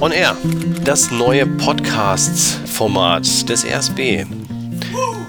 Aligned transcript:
On 0.00 0.10
Air, 0.10 0.36
das 0.84 1.12
neue 1.12 1.46
Podcast-Format 1.46 3.48
des 3.48 3.64
RSB. 3.64 4.26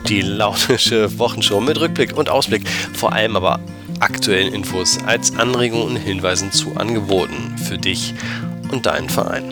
Die 0.10 0.22
launische 0.22 1.20
Wochenshow 1.20 1.62
mit 1.62 1.80
Rückblick 1.80 2.18
und 2.18 2.28
Ausblick, 2.28 2.68
vor 2.68 3.14
allem 3.14 3.36
aber 3.36 3.60
aktuellen 4.00 4.52
Infos 4.52 4.98
als 5.06 5.36
Anregungen 5.36 5.90
und 5.90 5.98
Hinweisen 5.98 6.52
zu 6.52 6.76
Angeboten 6.76 7.56
für 7.56 7.78
dich 7.78 8.16
und 8.72 8.88
deinen 8.88 9.10
Verein. 9.10 9.44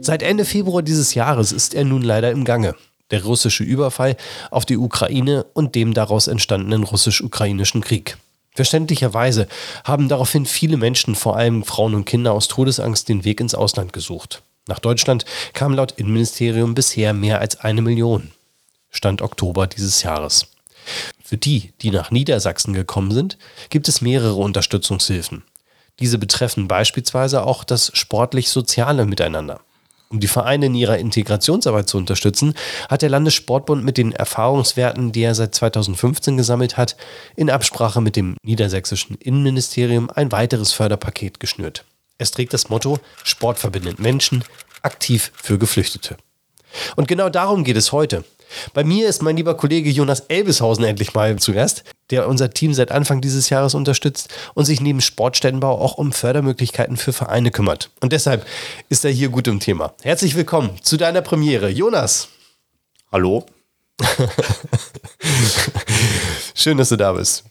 Seit 0.00 0.22
Ende 0.22 0.44
Februar 0.44 0.82
dieses 0.82 1.14
Jahres 1.14 1.50
ist 1.50 1.74
er 1.74 1.84
nun 1.84 2.02
leider 2.02 2.30
im 2.30 2.44
Gange. 2.44 2.76
Der 3.10 3.24
russische 3.24 3.64
Überfall 3.64 4.16
auf 4.52 4.64
die 4.64 4.78
Ukraine 4.78 5.44
und 5.54 5.74
dem 5.74 5.92
daraus 5.92 6.28
entstandenen 6.28 6.84
russisch-ukrainischen 6.84 7.80
Krieg. 7.80 8.16
Verständlicherweise 8.54 9.48
haben 9.84 10.08
daraufhin 10.08 10.44
viele 10.44 10.76
Menschen, 10.76 11.14
vor 11.14 11.36
allem 11.36 11.64
Frauen 11.64 11.94
und 11.94 12.04
Kinder 12.04 12.32
aus 12.32 12.48
Todesangst, 12.48 13.08
den 13.08 13.24
Weg 13.24 13.40
ins 13.40 13.54
Ausland 13.54 13.92
gesucht. 13.92 14.42
Nach 14.68 14.78
Deutschland 14.78 15.24
kamen 15.54 15.74
laut 15.74 15.92
Innenministerium 15.92 16.74
bisher 16.74 17.14
mehr 17.14 17.40
als 17.40 17.60
eine 17.60 17.82
Million. 17.82 18.30
Stand 18.90 19.22
Oktober 19.22 19.66
dieses 19.66 20.02
Jahres. 20.02 20.46
Für 21.24 21.38
die, 21.38 21.72
die 21.80 21.90
nach 21.90 22.10
Niedersachsen 22.10 22.74
gekommen 22.74 23.10
sind, 23.10 23.38
gibt 23.70 23.88
es 23.88 24.02
mehrere 24.02 24.34
Unterstützungshilfen. 24.34 25.42
Diese 25.98 26.18
betreffen 26.18 26.68
beispielsweise 26.68 27.44
auch 27.44 27.64
das 27.64 27.90
sportlich-soziale 27.94 29.06
Miteinander. 29.06 29.60
Um 30.12 30.20
die 30.20 30.28
Vereine 30.28 30.66
in 30.66 30.74
ihrer 30.74 30.98
Integrationsarbeit 30.98 31.88
zu 31.88 31.96
unterstützen, 31.96 32.52
hat 32.90 33.00
der 33.00 33.08
Landessportbund 33.08 33.82
mit 33.82 33.96
den 33.96 34.12
Erfahrungswerten, 34.12 35.10
die 35.10 35.22
er 35.22 35.34
seit 35.34 35.54
2015 35.54 36.36
gesammelt 36.36 36.76
hat, 36.76 36.98
in 37.34 37.48
Absprache 37.48 38.02
mit 38.02 38.16
dem 38.16 38.36
niedersächsischen 38.42 39.16
Innenministerium 39.16 40.10
ein 40.10 40.30
weiteres 40.30 40.74
Förderpaket 40.74 41.40
geschnürt. 41.40 41.86
Es 42.18 42.30
trägt 42.30 42.52
das 42.52 42.68
Motto 42.68 43.00
Sport 43.24 43.58
verbindet 43.58 44.00
Menschen, 44.00 44.44
aktiv 44.82 45.32
für 45.34 45.58
Geflüchtete. 45.58 46.18
Und 46.94 47.08
genau 47.08 47.30
darum 47.30 47.64
geht 47.64 47.78
es 47.78 47.90
heute. 47.90 48.22
Bei 48.74 48.84
mir 48.84 49.08
ist 49.08 49.22
mein 49.22 49.36
lieber 49.36 49.56
Kollege 49.56 49.90
Jonas 49.90 50.20
Elbeshausen 50.28 50.84
endlich 50.84 51.14
mal 51.14 51.36
zu 51.36 51.52
Gast, 51.52 51.84
der 52.10 52.28
unser 52.28 52.50
Team 52.50 52.74
seit 52.74 52.90
Anfang 52.92 53.20
dieses 53.20 53.50
Jahres 53.50 53.74
unterstützt 53.74 54.28
und 54.54 54.64
sich 54.64 54.80
neben 54.80 55.00
Sportstättenbau 55.00 55.80
auch 55.80 55.98
um 55.98 56.12
Fördermöglichkeiten 56.12 56.96
für 56.96 57.12
Vereine 57.12 57.50
kümmert. 57.50 57.90
Und 58.00 58.12
deshalb 58.12 58.46
ist 58.88 59.04
er 59.04 59.10
hier 59.10 59.28
gut 59.28 59.46
im 59.48 59.60
Thema. 59.60 59.94
Herzlich 60.02 60.34
willkommen 60.34 60.70
zu 60.82 60.96
deiner 60.96 61.22
Premiere, 61.22 61.68
Jonas. 61.68 62.28
Hallo. 63.10 63.46
Schön, 66.54 66.78
dass 66.78 66.88
du 66.88 66.96
da 66.96 67.12
bist. 67.12 67.44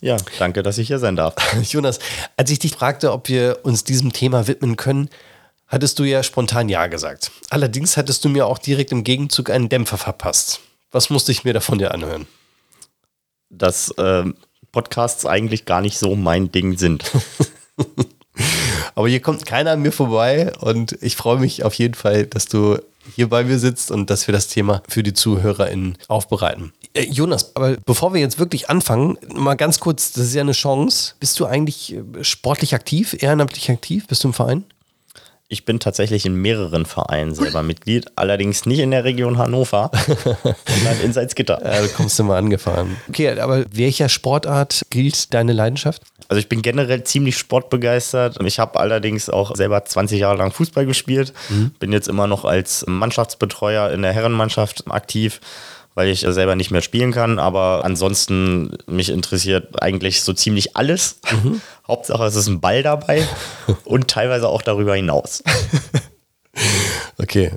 Ja, 0.00 0.16
danke, 0.40 0.64
dass 0.64 0.78
ich 0.78 0.88
hier 0.88 0.98
sein 0.98 1.14
darf. 1.16 1.34
Jonas, 1.62 2.00
als 2.36 2.50
ich 2.50 2.58
dich 2.58 2.72
fragte, 2.72 3.12
ob 3.12 3.28
wir 3.28 3.60
uns 3.62 3.84
diesem 3.84 4.12
Thema 4.12 4.48
widmen 4.48 4.76
können, 4.76 5.08
hattest 5.72 5.98
du 5.98 6.04
ja 6.04 6.22
spontan 6.22 6.68
Ja 6.68 6.86
gesagt. 6.86 7.32
Allerdings 7.50 7.96
hattest 7.96 8.24
du 8.24 8.28
mir 8.28 8.46
auch 8.46 8.58
direkt 8.58 8.92
im 8.92 9.02
Gegenzug 9.02 9.50
einen 9.50 9.68
Dämpfer 9.68 9.98
verpasst. 9.98 10.60
Was 10.92 11.10
musste 11.10 11.32
ich 11.32 11.42
mir 11.42 11.54
davon 11.54 11.78
dir 11.78 11.92
anhören? 11.92 12.28
Dass 13.48 13.90
äh, 13.92 14.24
Podcasts 14.70 15.26
eigentlich 15.26 15.64
gar 15.64 15.80
nicht 15.80 15.98
so 15.98 16.14
mein 16.14 16.52
Ding 16.52 16.76
sind. 16.78 17.10
Aber 18.94 19.08
hier 19.08 19.20
kommt 19.20 19.46
keiner 19.46 19.72
an 19.72 19.82
mir 19.82 19.92
vorbei 19.92 20.52
und 20.60 20.98
ich 21.00 21.16
freue 21.16 21.38
mich 21.38 21.64
auf 21.64 21.74
jeden 21.74 21.94
Fall, 21.94 22.26
dass 22.26 22.46
du 22.46 22.78
hier 23.14 23.28
bei 23.28 23.42
mir 23.42 23.58
sitzt 23.58 23.90
und 23.90 24.10
dass 24.10 24.28
wir 24.28 24.32
das 24.32 24.48
Thema 24.48 24.82
für 24.88 25.02
die 25.02 25.14
ZuhörerInnen 25.14 25.96
aufbereiten. 26.08 26.72
Äh, 26.94 27.04
Jonas, 27.04 27.56
aber 27.56 27.76
bevor 27.84 28.12
wir 28.12 28.20
jetzt 28.20 28.38
wirklich 28.38 28.68
anfangen, 28.68 29.16
mal 29.34 29.54
ganz 29.54 29.80
kurz, 29.80 30.12
das 30.12 30.26
ist 30.26 30.34
ja 30.34 30.42
eine 30.42 30.52
Chance. 30.52 31.14
Bist 31.18 31.40
du 31.40 31.46
eigentlich 31.46 31.94
äh, 31.94 32.02
sportlich 32.22 32.74
aktiv, 32.74 33.16
ehrenamtlich 33.18 33.70
aktiv? 33.70 34.06
Bist 34.06 34.24
du 34.24 34.28
im 34.28 34.34
Verein? 34.34 34.64
Ich 35.52 35.66
bin 35.66 35.80
tatsächlich 35.80 36.24
in 36.24 36.34
mehreren 36.34 36.86
Vereinen 36.86 37.34
selber 37.34 37.62
Mitglied, 37.62 38.06
allerdings 38.16 38.64
nicht 38.64 38.78
in 38.78 38.90
der 38.90 39.04
Region 39.04 39.36
Hannover, 39.36 39.90
sondern 40.06 41.00
in 41.04 41.12
Salzgitter. 41.12 41.60
Ja, 41.62 41.82
du 41.82 41.88
kommst 41.88 42.18
du 42.18 42.24
mal 42.24 42.38
angefahren. 42.38 42.96
Okay, 43.10 43.38
aber 43.38 43.66
welcher 43.70 44.08
Sportart 44.08 44.86
gilt 44.88 45.34
deine 45.34 45.52
Leidenschaft? 45.52 46.04
Also 46.28 46.40
ich 46.40 46.48
bin 46.48 46.62
generell 46.62 47.04
ziemlich 47.04 47.36
sportbegeistert. 47.36 48.38
Ich 48.42 48.58
habe 48.58 48.80
allerdings 48.80 49.28
auch 49.28 49.54
selber 49.54 49.84
20 49.84 50.18
Jahre 50.20 50.38
lang 50.38 50.52
Fußball 50.52 50.86
gespielt. 50.86 51.34
Mhm. 51.50 51.72
Bin 51.78 51.92
jetzt 51.92 52.08
immer 52.08 52.26
noch 52.26 52.46
als 52.46 52.86
Mannschaftsbetreuer 52.88 53.90
in 53.90 54.00
der 54.00 54.14
Herrenmannschaft 54.14 54.90
aktiv 54.90 55.40
weil 55.94 56.08
ich 56.08 56.20
selber 56.20 56.56
nicht 56.56 56.70
mehr 56.70 56.82
spielen 56.82 57.12
kann. 57.12 57.38
Aber 57.38 57.82
ansonsten 57.84 58.76
mich 58.86 59.10
interessiert 59.10 59.82
eigentlich 59.82 60.22
so 60.22 60.32
ziemlich 60.32 60.76
alles. 60.76 61.18
Mhm. 61.30 61.60
Hauptsache 61.88 62.24
es 62.24 62.36
ist 62.36 62.48
ein 62.48 62.60
Ball 62.60 62.82
dabei 62.82 63.26
und 63.84 64.08
teilweise 64.08 64.48
auch 64.48 64.62
darüber 64.62 64.94
hinaus. 64.94 65.42
okay. 67.18 67.52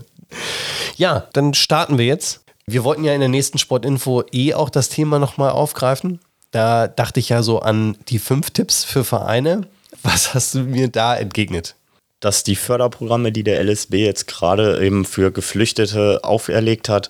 Ja, 0.97 1.27
dann 1.33 1.53
starten 1.53 1.97
wir 1.97 2.05
jetzt. 2.05 2.41
Wir 2.65 2.83
wollten 2.83 3.03
ja 3.03 3.13
in 3.13 3.19
der 3.19 3.29
nächsten 3.29 3.59
Sportinfo 3.59 4.23
eh 4.31 4.53
auch 4.53 4.69
das 4.69 4.89
Thema 4.89 5.19
nochmal 5.19 5.51
aufgreifen. 5.51 6.19
Da 6.51 6.87
dachte 6.87 7.19
ich 7.19 7.29
ja 7.29 7.43
so 7.43 7.59
an 7.59 7.97
die 8.07 8.19
fünf 8.19 8.49
Tipps 8.51 8.83
für 8.83 9.03
Vereine. 9.03 9.67
Was 10.03 10.33
hast 10.33 10.55
du 10.55 10.59
mir 10.59 10.87
da 10.87 11.15
entgegnet? 11.15 11.75
Dass 12.21 12.43
die 12.43 12.55
Förderprogramme, 12.55 13.31
die 13.31 13.43
der 13.43 13.63
LSB 13.63 14.05
jetzt 14.05 14.27
gerade 14.27 14.83
eben 14.83 15.05
für 15.05 15.31
Geflüchtete 15.31 16.21
auferlegt 16.23 16.89
hat, 16.89 17.09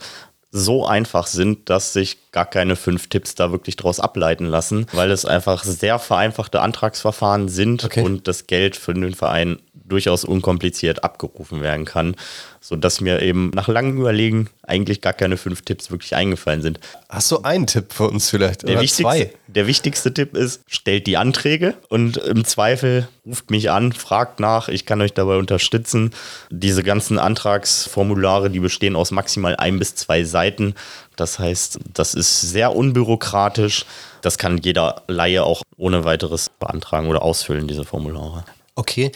so 0.55 0.85
einfach 0.85 1.27
sind, 1.27 1.69
dass 1.69 1.91
sich 1.91 2.24
gar 2.35 2.45
keine 2.45 2.75
fünf 2.75 3.07
Tipps 3.07 3.33
da 3.33 3.53
wirklich 3.53 3.77
draus 3.77 4.01
ableiten 4.01 4.45
lassen, 4.45 4.87
weil 4.91 5.09
es 5.09 5.25
einfach 5.25 5.63
sehr 5.63 5.99
vereinfachte 5.99 6.59
Antragsverfahren 6.59 7.47
sind 7.47 7.85
okay. 7.85 8.03
und 8.03 8.27
das 8.27 8.45
Geld 8.45 8.75
für 8.75 8.93
den 8.93 9.15
Verein 9.15 9.57
durchaus 9.87 10.25
unkompliziert 10.25 11.03
abgerufen 11.03 11.61
werden 11.61 11.85
kann, 11.85 12.15
sodass 12.59 13.01
mir 13.01 13.21
eben 13.21 13.51
nach 13.53 13.67
langem 13.67 13.99
Überlegen 13.99 14.49
eigentlich 14.63 15.01
gar 15.01 15.13
keine 15.13 15.37
fünf 15.37 15.61
Tipps 15.61 15.91
wirklich 15.91 16.15
eingefallen 16.15 16.61
sind. 16.61 16.79
Hast 17.07 17.31
du 17.31 17.43
einen 17.43 17.67
Tipp 17.67 17.93
für 17.93 18.09
uns 18.09 18.29
vielleicht? 18.29 18.67
Der, 18.67 18.81
wichtigste, 18.81 19.29
der 19.47 19.67
wichtigste 19.67 20.13
Tipp 20.13 20.35
ist, 20.35 20.61
stellt 20.67 21.05
die 21.07 21.17
Anträge 21.17 21.75
und 21.89 22.17
im 22.17 22.43
Zweifel 22.45 23.07
ruft 23.25 23.51
mich 23.51 23.69
an, 23.69 23.93
fragt 23.93 24.39
nach, 24.39 24.69
ich 24.69 24.85
kann 24.85 25.01
euch 25.01 25.13
dabei 25.13 25.37
unterstützen. 25.37 26.11
Diese 26.49 26.83
ganzen 26.83 27.19
Antragsformulare, 27.19 28.49
die 28.49 28.59
bestehen 28.59 28.95
aus 28.95 29.11
maximal 29.11 29.55
ein 29.55 29.79
bis 29.79 29.95
zwei 29.95 30.23
Seiten. 30.23 30.73
Das 31.15 31.39
heißt, 31.39 31.79
das 31.93 32.13
ist 32.13 32.41
sehr 32.41 32.75
unbürokratisch. 32.75 33.85
Das 34.21 34.37
kann 34.37 34.57
jeder 34.57 35.03
Laie 35.07 35.43
auch 35.43 35.61
ohne 35.77 36.03
weiteres 36.03 36.49
beantragen 36.49 37.07
oder 37.07 37.21
ausfüllen, 37.21 37.67
diese 37.67 37.83
Formulare. 37.83 38.43
Okay. 38.77 39.13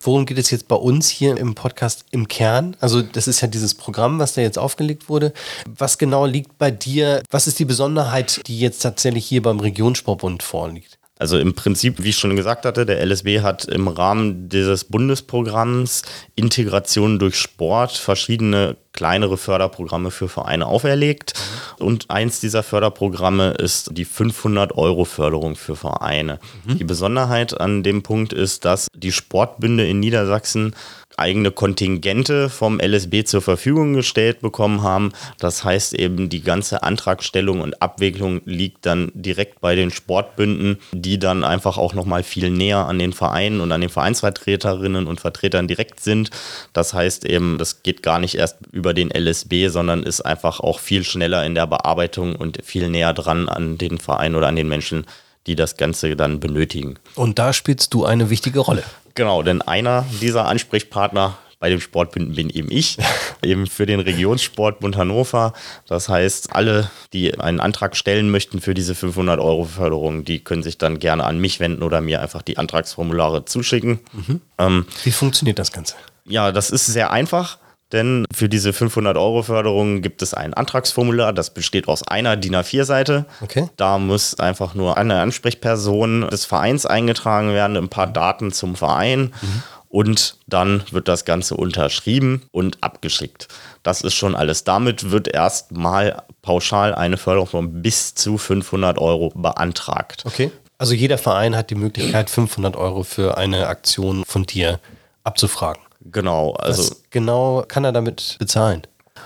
Worum 0.00 0.24
geht 0.24 0.38
es 0.38 0.50
jetzt 0.50 0.68
bei 0.68 0.76
uns 0.76 1.10
hier 1.10 1.36
im 1.36 1.54
Podcast 1.54 2.06
im 2.12 2.28
Kern? 2.28 2.76
Also, 2.80 3.02
das 3.02 3.28
ist 3.28 3.42
ja 3.42 3.48
dieses 3.48 3.74
Programm, 3.74 4.18
was 4.18 4.32
da 4.32 4.40
jetzt 4.40 4.58
aufgelegt 4.58 5.10
wurde. 5.10 5.34
Was 5.66 5.98
genau 5.98 6.24
liegt 6.24 6.56
bei 6.56 6.70
dir? 6.70 7.22
Was 7.30 7.46
ist 7.46 7.58
die 7.58 7.66
Besonderheit, 7.66 8.40
die 8.46 8.58
jetzt 8.58 8.78
tatsächlich 8.78 9.26
hier 9.26 9.42
beim 9.42 9.60
Regionssportbund 9.60 10.42
vorliegt? 10.42 10.95
Also 11.18 11.38
im 11.38 11.54
Prinzip, 11.54 12.02
wie 12.02 12.10
ich 12.10 12.18
schon 12.18 12.36
gesagt 12.36 12.66
hatte, 12.66 12.84
der 12.84 13.04
LSB 13.04 13.40
hat 13.40 13.64
im 13.64 13.88
Rahmen 13.88 14.50
dieses 14.50 14.84
Bundesprogramms 14.84 16.02
Integration 16.34 17.18
durch 17.18 17.36
Sport 17.36 17.92
verschiedene 17.92 18.76
kleinere 18.92 19.38
Förderprogramme 19.38 20.10
für 20.10 20.28
Vereine 20.28 20.66
auferlegt. 20.66 21.32
Und 21.78 22.10
eins 22.10 22.40
dieser 22.40 22.62
Förderprogramme 22.62 23.52
ist 23.52 23.90
die 23.92 24.04
500 24.04 24.76
Euro 24.76 25.04
Förderung 25.04 25.56
für 25.56 25.76
Vereine. 25.76 26.38
Mhm. 26.64 26.78
Die 26.78 26.84
Besonderheit 26.84 27.58
an 27.58 27.82
dem 27.82 28.02
Punkt 28.02 28.32
ist, 28.32 28.64
dass 28.64 28.88
die 28.94 29.12
Sportbünde 29.12 29.86
in 29.86 30.00
Niedersachsen 30.00 30.74
eigene 31.16 31.50
Kontingente 31.50 32.48
vom 32.48 32.80
LSB 32.80 33.24
zur 33.24 33.42
Verfügung 33.42 33.94
gestellt 33.94 34.40
bekommen 34.40 34.82
haben. 34.82 35.12
Das 35.38 35.64
heißt 35.64 35.94
eben, 35.94 36.28
die 36.28 36.42
ganze 36.42 36.82
Antragstellung 36.82 37.60
und 37.60 37.82
Abwicklung 37.82 38.40
liegt 38.44 38.86
dann 38.86 39.10
direkt 39.14 39.60
bei 39.60 39.74
den 39.74 39.90
Sportbünden, 39.90 40.78
die 40.92 41.18
dann 41.18 41.44
einfach 41.44 41.78
auch 41.78 41.94
nochmal 41.94 42.22
viel 42.22 42.50
näher 42.50 42.86
an 42.86 42.98
den 42.98 43.12
Vereinen 43.12 43.60
und 43.60 43.72
an 43.72 43.80
den 43.80 43.90
Vereinsvertreterinnen 43.90 45.06
und 45.06 45.20
Vertretern 45.20 45.68
direkt 45.68 46.00
sind. 46.00 46.30
Das 46.72 46.94
heißt 46.94 47.24
eben, 47.24 47.58
das 47.58 47.82
geht 47.82 48.02
gar 48.02 48.18
nicht 48.18 48.36
erst 48.36 48.58
über 48.72 48.94
den 48.94 49.10
LSB, 49.10 49.68
sondern 49.68 50.02
ist 50.02 50.20
einfach 50.20 50.60
auch 50.60 50.80
viel 50.80 51.04
schneller 51.04 51.44
in 51.44 51.54
der 51.54 51.66
Bearbeitung 51.66 52.36
und 52.36 52.64
viel 52.64 52.88
näher 52.88 53.12
dran 53.12 53.48
an 53.48 53.78
den 53.78 53.98
Verein 53.98 54.34
oder 54.34 54.48
an 54.48 54.56
den 54.56 54.68
Menschen, 54.68 55.06
die 55.46 55.56
das 55.56 55.76
Ganze 55.76 56.16
dann 56.16 56.40
benötigen. 56.40 56.98
Und 57.14 57.38
da 57.38 57.52
spielst 57.52 57.94
du 57.94 58.04
eine 58.04 58.30
wichtige 58.30 58.60
Rolle. 58.60 58.82
Genau, 59.14 59.42
denn 59.42 59.62
einer 59.62 60.04
dieser 60.20 60.46
Ansprechpartner 60.46 61.38
bei 61.58 61.70
dem 61.70 61.80
Sportbünden 61.80 62.34
bin 62.34 62.50
eben 62.50 62.70
ich, 62.70 62.98
eben 63.42 63.66
für 63.66 63.86
den 63.86 64.00
Regionssportbund 64.00 64.96
Hannover. 64.96 65.54
Das 65.86 66.08
heißt, 66.08 66.54
alle, 66.54 66.90
die 67.12 67.38
einen 67.38 67.60
Antrag 67.60 67.96
stellen 67.96 68.30
möchten 68.30 68.60
für 68.60 68.74
diese 68.74 68.94
500 68.94 69.40
Euro 69.40 69.64
Förderung, 69.64 70.24
die 70.24 70.40
können 70.40 70.62
sich 70.62 70.78
dann 70.78 70.98
gerne 70.98 71.24
an 71.24 71.38
mich 71.38 71.60
wenden 71.60 71.82
oder 71.82 72.00
mir 72.00 72.20
einfach 72.20 72.42
die 72.42 72.58
Antragsformulare 72.58 73.46
zuschicken. 73.46 74.00
Mhm. 74.12 74.40
Ähm, 74.58 74.86
Wie 75.04 75.12
funktioniert 75.12 75.58
das 75.58 75.72
Ganze? 75.72 75.94
Ja, 76.26 76.52
das 76.52 76.70
ist 76.70 76.86
sehr 76.86 77.10
einfach. 77.10 77.58
Denn 77.92 78.26
für 78.34 78.48
diese 78.48 78.72
500 78.72 79.16
Euro 79.16 79.42
Förderung 79.42 80.02
gibt 80.02 80.22
es 80.22 80.34
ein 80.34 80.54
Antragsformular, 80.54 81.32
das 81.32 81.54
besteht 81.54 81.86
aus 81.88 82.06
einer 82.06 82.36
DIN 82.36 82.56
A4-Seite. 82.56 83.26
Okay. 83.40 83.68
Da 83.76 83.98
muss 83.98 84.38
einfach 84.40 84.74
nur 84.74 84.96
eine 84.96 85.20
Ansprechperson 85.20 86.28
des 86.28 86.44
Vereins 86.44 86.84
eingetragen 86.84 87.52
werden, 87.52 87.76
ein 87.76 87.88
paar 87.88 88.08
Daten 88.08 88.52
zum 88.52 88.74
Verein. 88.74 89.32
Mhm. 89.40 89.62
Und 89.88 90.36
dann 90.46 90.82
wird 90.90 91.08
das 91.08 91.24
Ganze 91.24 91.54
unterschrieben 91.54 92.42
und 92.50 92.82
abgeschickt. 92.82 93.48
Das 93.82 94.02
ist 94.02 94.14
schon 94.14 94.34
alles. 94.34 94.64
Damit 94.64 95.10
wird 95.10 95.28
erstmal 95.28 96.22
pauschal 96.42 96.94
eine 96.94 97.16
Förderung 97.16 97.46
von 97.46 97.82
bis 97.82 98.14
zu 98.14 98.36
500 98.36 98.98
Euro 98.98 99.30
beantragt. 99.34 100.24
Okay. 100.26 100.50
Also 100.78 100.92
jeder 100.92 101.18
Verein 101.18 101.56
hat 101.56 101.70
die 101.70 101.76
Möglichkeit, 101.76 102.28
500 102.28 102.76
Euro 102.76 103.04
für 103.04 103.38
eine 103.38 103.68
Aktion 103.68 104.24
von 104.26 104.44
dir 104.44 104.80
abzufragen. 105.24 105.85
Genau. 106.12 106.52
Also 106.52 106.82
Was 106.82 107.02
genau 107.10 107.64
kann 107.66 107.84
er 107.84 107.92
damit 107.92 108.36
bezahlen? 108.38 108.82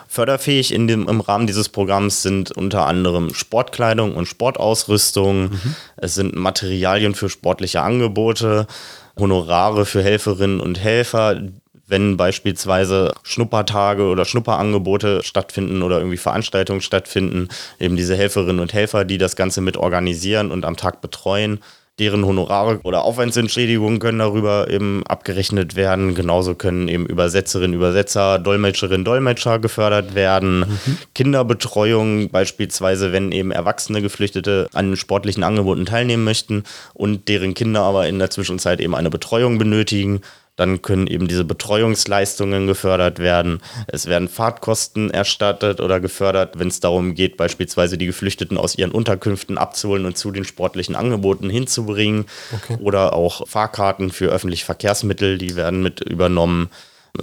Förderfähig 0.09 0.73
in 0.73 0.89
dem, 0.89 1.09
im 1.09 1.21
Rahmen 1.21 1.47
dieses 1.47 1.69
Programms 1.69 2.23
sind 2.23 2.51
unter 2.53 2.87
anderem 2.87 3.35
Sportkleidung 3.35 4.15
und 4.15 4.27
Sportausrüstung. 4.27 5.51
Mhm. 5.51 5.75
Es 5.97 6.15
sind 6.15 6.35
Materialien 6.35 7.15
für 7.15 7.29
sportliche 7.29 7.83
Angebote, 7.83 8.67
Honorare 9.19 9.87
für 9.87 10.03
Helferinnen 10.03 10.61
und 10.61 10.81
Helfer, 10.81 11.41
wenn 11.87 12.17
beispielsweise 12.17 13.13
Schnuppertage 13.23 14.05
oder 14.05 14.25
Schnupperangebote 14.25 15.23
stattfinden 15.23 15.83
oder 15.83 15.99
irgendwie 15.99 16.17
Veranstaltungen 16.17 16.81
stattfinden, 16.81 17.49
eben 17.79 17.97
diese 17.97 18.17
Helferinnen 18.17 18.61
und 18.61 18.73
Helfer, 18.73 19.05
die 19.05 19.19
das 19.19 19.37
Ganze 19.37 19.61
mit 19.61 19.77
organisieren 19.77 20.53
und 20.53 20.65
am 20.65 20.77
Tag 20.77 21.01
betreuen 21.01 21.61
deren 22.01 22.25
Honorare 22.25 22.81
oder 22.83 23.05
Aufwandsentschädigungen 23.05 23.99
können 23.99 24.19
darüber 24.19 24.69
eben 24.71 25.07
abgerechnet 25.07 25.77
werden. 25.77 26.15
Genauso 26.15 26.55
können 26.55 26.89
eben 26.89 27.05
Übersetzerinnen, 27.07 27.75
Übersetzer, 27.75 28.39
Dolmetscherinnen, 28.39 29.05
Dolmetscher 29.05 29.59
gefördert 29.59 30.15
werden. 30.15 30.61
Mhm. 30.61 30.99
Kinderbetreuung 31.15 32.31
beispielsweise, 32.31 33.13
wenn 33.13 33.31
eben 33.33 33.51
erwachsene 33.53 34.01
Geflüchtete 34.01 34.69
an 34.73 34.97
sportlichen 34.97 35.45
Angeboten 35.45 35.85
teilnehmen 35.85 36.25
möchten 36.25 36.65
und 36.95 37.29
deren 37.29 37.53
Kinder 37.55 37.83
aber 37.83 38.09
in 38.09 38.19
der 38.19 38.31
Zwischenzeit 38.31 38.81
eben 38.81 38.95
eine 38.95 39.11
Betreuung 39.11 39.59
benötigen, 39.59 40.23
dann 40.57 40.83
können 40.83 41.07
eben 41.07 41.27
diese 41.27 41.45
Betreuungsleistungen 41.45 42.67
gefördert 42.67 43.19
werden. 43.19 43.61
Es 43.87 44.07
werden 44.07 44.29
Fahrtkosten 44.29 45.11
erstattet 45.11 45.81
oder 45.81 46.01
gefördert, 46.01 46.59
wenn 46.59 46.69
es 46.69 46.81
darum 46.81 47.15
geht, 47.15 47.37
beispielsweise 47.37 47.97
die 47.97 48.07
Geflüchteten 48.07 48.59
aus 48.59 48.77
ihren 48.77 48.91
Unterkünften 48.91 49.57
abzuholen 49.57 50.05
und 50.05 50.19
zu 50.19 50.31
den 50.31 50.45
sportlichen 50.45 50.97
Angeboten 50.97 51.49
hinzubringen. 51.49 52.27
Okay. 52.53 52.77
Oder 52.81 53.15
auch 53.15 53.49
Fahrkarten 53.49 54.11
für 54.11 54.27
öffentliche 54.27 54.67
Verkehrsmittel, 54.67 55.39
die 55.39 55.57
werden 55.57 55.83
mit 55.83 56.01
übernommen. 56.01 56.69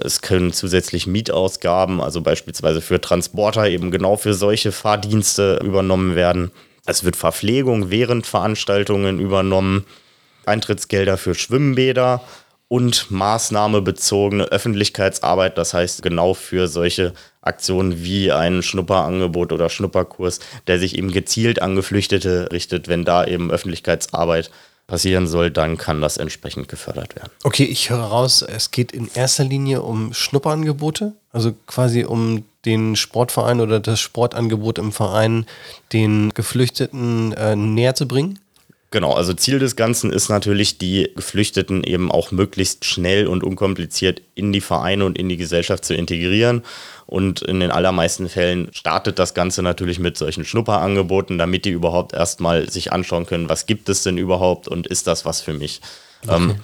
Es 0.03 0.21
können 0.21 0.51
zusätzlich 0.51 1.07
Mietausgaben, 1.07 2.01
also 2.01 2.21
beispielsweise 2.21 2.81
für 2.81 2.99
Transporter, 2.99 3.69
eben 3.69 3.91
genau 3.91 4.17
für 4.17 4.33
solche 4.33 4.71
Fahrdienste 4.71 5.61
übernommen 5.63 6.15
werden. 6.15 6.51
Es 6.85 7.03
wird 7.03 7.15
Verpflegung 7.15 7.89
während 7.91 8.25
Veranstaltungen 8.25 9.19
übernommen. 9.19 9.85
Eintrittsgelder 10.45 11.17
für 11.17 11.35
Schwimmbäder 11.35 12.21
und 12.69 13.09
maßnahmebezogene 13.09 14.45
Öffentlichkeitsarbeit, 14.45 15.57
das 15.57 15.73
heißt 15.73 16.01
genau 16.01 16.33
für 16.33 16.67
solche 16.67 17.13
Aktionen 17.41 18.03
wie 18.03 18.31
ein 18.31 18.61
Schnupperangebot 18.61 19.53
oder 19.53 19.69
Schnupperkurs, 19.69 20.39
der 20.67 20.79
sich 20.79 20.97
eben 20.97 21.11
gezielt 21.11 21.61
an 21.61 21.75
Geflüchtete 21.75 22.49
richtet, 22.51 22.87
wenn 22.87 23.05
da 23.05 23.25
eben 23.25 23.51
Öffentlichkeitsarbeit 23.51 24.51
passieren 24.87 25.27
soll, 25.27 25.51
dann 25.51 25.77
kann 25.77 26.01
das 26.01 26.17
entsprechend 26.17 26.69
gefördert 26.69 27.15
werden. 27.15 27.29
Okay, 27.43 27.65
ich 27.65 27.89
höre 27.89 27.99
raus, 27.99 28.41
es 28.41 28.71
geht 28.71 28.93
in 28.93 29.09
erster 29.13 29.43
Linie 29.43 29.81
um 29.81 30.13
Schnupperangebote, 30.13 31.13
also 31.33 31.53
quasi 31.67 32.05
um 32.05 32.45
den 32.65 32.95
Sportverein 32.95 33.59
oder 33.59 33.79
das 33.79 33.99
Sportangebot 33.99 34.77
im 34.79 34.93
Verein 34.93 35.45
den 35.93 36.33
Geflüchteten 36.33 37.33
äh, 37.33 37.55
näher 37.55 37.95
zu 37.95 38.07
bringen. 38.07 38.39
Genau, 38.89 39.11
also 39.13 39.33
Ziel 39.33 39.59
des 39.59 39.75
Ganzen 39.75 40.13
ist 40.13 40.29
natürlich, 40.29 40.77
die 40.77 41.11
Geflüchteten 41.13 41.83
eben 41.83 42.09
auch 42.09 42.31
möglichst 42.31 42.85
schnell 42.85 43.27
und 43.27 43.43
unkompliziert 43.43 44.21
in 44.33 44.53
die 44.53 44.61
Vereine 44.61 45.03
und 45.03 45.17
in 45.17 45.27
die 45.27 45.35
Gesellschaft 45.35 45.83
zu 45.83 45.93
integrieren. 45.93 46.63
Und 47.05 47.41
in 47.41 47.59
den 47.59 47.71
allermeisten 47.71 48.29
Fällen 48.29 48.69
startet 48.73 49.19
das 49.19 49.33
Ganze 49.33 49.61
natürlich 49.61 49.99
mit 49.99 50.17
solchen 50.17 50.45
Schnupperangeboten, 50.45 51.37
damit 51.37 51.65
die 51.65 51.71
überhaupt 51.71 52.13
erstmal 52.13 52.69
sich 52.69 52.93
anschauen 52.93 53.25
können, 53.25 53.49
was 53.49 53.65
gibt 53.65 53.89
es 53.89 54.03
denn 54.03 54.17
überhaupt 54.17 54.69
und 54.69 54.87
ist 54.87 55.05
das 55.05 55.25
was 55.25 55.41
für 55.41 55.53
mich. 55.53 55.81
Okay. 56.23 56.35
Ähm, 56.35 56.55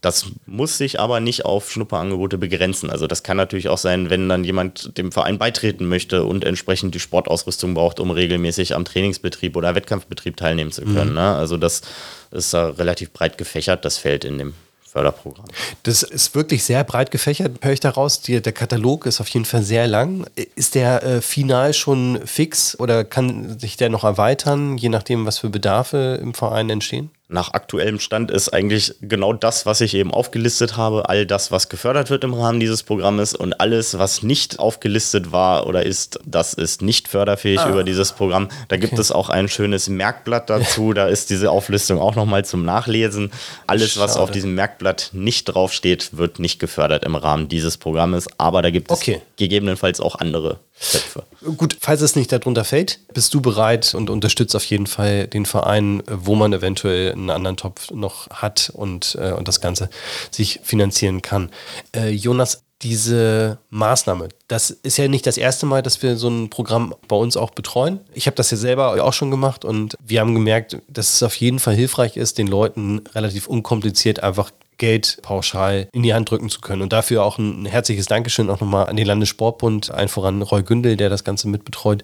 das 0.00 0.26
muss 0.46 0.78
sich 0.78 1.00
aber 1.00 1.18
nicht 1.20 1.44
auf 1.44 1.72
Schnupperangebote 1.72 2.38
begrenzen. 2.38 2.88
Also 2.90 3.06
das 3.06 3.22
kann 3.22 3.36
natürlich 3.36 3.68
auch 3.68 3.78
sein, 3.78 4.10
wenn 4.10 4.28
dann 4.28 4.44
jemand 4.44 4.96
dem 4.96 5.10
Verein 5.10 5.38
beitreten 5.38 5.88
möchte 5.88 6.24
und 6.24 6.44
entsprechend 6.44 6.94
die 6.94 7.00
Sportausrüstung 7.00 7.74
braucht, 7.74 7.98
um 7.98 8.10
regelmäßig 8.10 8.76
am 8.76 8.84
Trainingsbetrieb 8.84 9.56
oder 9.56 9.74
Wettkampfbetrieb 9.74 10.36
teilnehmen 10.36 10.70
zu 10.70 10.82
können. 10.82 11.10
Mhm. 11.10 11.16
Ne? 11.16 11.34
Also 11.34 11.56
das 11.56 11.82
ist 12.30 12.54
da 12.54 12.68
relativ 12.70 13.12
breit 13.12 13.38
gefächert, 13.38 13.84
das 13.84 13.98
Feld 13.98 14.24
in 14.24 14.38
dem 14.38 14.54
Förderprogramm. 14.88 15.46
Das 15.82 16.02
ist 16.02 16.34
wirklich 16.34 16.64
sehr 16.64 16.82
breit 16.84 17.10
gefächert, 17.10 17.56
höre 17.62 17.72
ich 17.72 17.80
daraus. 17.80 18.20
Die, 18.20 18.40
der 18.40 18.52
Katalog 18.52 19.04
ist 19.04 19.20
auf 19.20 19.28
jeden 19.28 19.44
Fall 19.44 19.62
sehr 19.62 19.86
lang. 19.86 20.26
Ist 20.54 20.74
der 20.76 21.02
äh, 21.02 21.20
final 21.20 21.74
schon 21.74 22.20
fix 22.24 22.78
oder 22.78 23.04
kann 23.04 23.58
sich 23.58 23.76
der 23.76 23.90
noch 23.90 24.04
erweitern, 24.04 24.78
je 24.78 24.88
nachdem, 24.88 25.26
was 25.26 25.38
für 25.38 25.50
Bedarfe 25.50 26.18
im 26.22 26.34
Verein 26.34 26.70
entstehen? 26.70 27.10
Nach 27.28 27.52
aktuellem 27.52 28.00
Stand 28.00 28.30
ist 28.30 28.48
eigentlich 28.54 28.94
genau 29.02 29.34
das, 29.34 29.66
was 29.66 29.82
ich 29.82 29.94
eben 29.94 30.12
aufgelistet 30.12 30.78
habe, 30.78 31.10
all 31.10 31.26
das, 31.26 31.52
was 31.52 31.68
gefördert 31.68 32.08
wird 32.08 32.24
im 32.24 32.32
Rahmen 32.32 32.58
dieses 32.58 32.82
Programmes 32.82 33.34
und 33.34 33.60
alles, 33.60 33.98
was 33.98 34.22
nicht 34.22 34.58
aufgelistet 34.58 35.30
war 35.30 35.66
oder 35.66 35.84
ist, 35.84 36.18
das 36.24 36.54
ist 36.54 36.80
nicht 36.80 37.06
förderfähig 37.06 37.60
ah. 37.60 37.68
über 37.68 37.84
dieses 37.84 38.12
Programm. 38.12 38.48
Da 38.68 38.76
okay. 38.76 38.78
gibt 38.78 38.98
es 38.98 39.12
auch 39.12 39.28
ein 39.28 39.48
schönes 39.48 39.90
Merkblatt 39.90 40.48
dazu, 40.48 40.94
da 40.94 41.06
ist 41.06 41.28
diese 41.28 41.50
Auflistung 41.50 42.00
auch 42.00 42.14
nochmal 42.14 42.46
zum 42.46 42.64
Nachlesen. 42.64 43.30
Alles, 43.66 43.92
Schade. 43.92 44.04
was 44.04 44.16
auf 44.16 44.30
diesem 44.30 44.54
Merkblatt 44.54 45.10
nicht 45.12 45.44
draufsteht, 45.44 46.16
wird 46.16 46.38
nicht 46.38 46.58
gefördert 46.58 47.04
im 47.04 47.14
Rahmen 47.14 47.48
dieses 47.48 47.76
Programmes, 47.76 48.26
aber 48.38 48.62
da 48.62 48.70
gibt 48.70 48.90
es 48.90 48.96
okay. 48.96 49.20
gegebenenfalls 49.36 50.00
auch 50.00 50.16
andere 50.16 50.60
Töpfe. 50.80 51.24
Gut, 51.56 51.76
falls 51.80 52.00
es 52.00 52.16
nicht 52.16 52.32
darunter 52.32 52.64
fällt, 52.64 53.00
bist 53.12 53.34
du 53.34 53.40
bereit 53.40 53.94
und 53.94 54.10
unterstützt 54.10 54.54
auf 54.54 54.64
jeden 54.64 54.86
Fall 54.86 55.26
den 55.26 55.46
Verein, 55.46 56.02
wo 56.06 56.34
man 56.34 56.52
eventuell 56.52 57.12
einen 57.12 57.30
anderen 57.30 57.56
Topf 57.56 57.90
noch 57.90 58.28
hat 58.30 58.70
und, 58.74 59.16
äh, 59.20 59.32
und 59.32 59.48
das 59.48 59.60
Ganze 59.60 59.90
sich 60.30 60.60
finanzieren 60.62 61.22
kann. 61.22 61.50
Äh, 61.94 62.10
Jonas, 62.10 62.62
diese 62.82 63.58
Maßnahme, 63.70 64.28
das 64.46 64.70
ist 64.70 64.98
ja 64.98 65.08
nicht 65.08 65.26
das 65.26 65.36
erste 65.36 65.66
Mal, 65.66 65.82
dass 65.82 66.02
wir 66.02 66.16
so 66.16 66.28
ein 66.28 66.48
Programm 66.48 66.94
bei 67.08 67.16
uns 67.16 67.36
auch 67.36 67.50
betreuen. 67.50 68.00
Ich 68.14 68.26
habe 68.26 68.36
das 68.36 68.50
ja 68.52 68.56
selber 68.56 69.02
auch 69.02 69.12
schon 69.12 69.32
gemacht 69.32 69.64
und 69.64 69.96
wir 70.04 70.20
haben 70.20 70.34
gemerkt, 70.34 70.78
dass 70.88 71.14
es 71.14 71.22
auf 71.24 71.34
jeden 71.36 71.58
Fall 71.58 71.74
hilfreich 71.74 72.16
ist, 72.16 72.38
den 72.38 72.46
Leuten 72.46 73.02
relativ 73.14 73.48
unkompliziert 73.48 74.22
einfach 74.22 74.52
Geld 74.78 75.18
pauschal 75.22 75.88
in 75.92 76.02
die 76.02 76.14
Hand 76.14 76.30
drücken 76.30 76.48
zu 76.48 76.60
können. 76.60 76.82
Und 76.82 76.92
dafür 76.92 77.24
auch 77.24 77.38
ein 77.38 77.66
herzliches 77.66 78.06
Dankeschön 78.06 78.48
auch 78.48 78.60
nochmal 78.60 78.86
an 78.86 78.96
den 78.96 79.06
Landessportbund, 79.06 79.90
ein 79.90 80.08
voran 80.08 80.40
Roy 80.42 80.62
Gündel, 80.62 80.96
der 80.96 81.10
das 81.10 81.24
Ganze 81.24 81.48
mitbetreut 81.48 82.02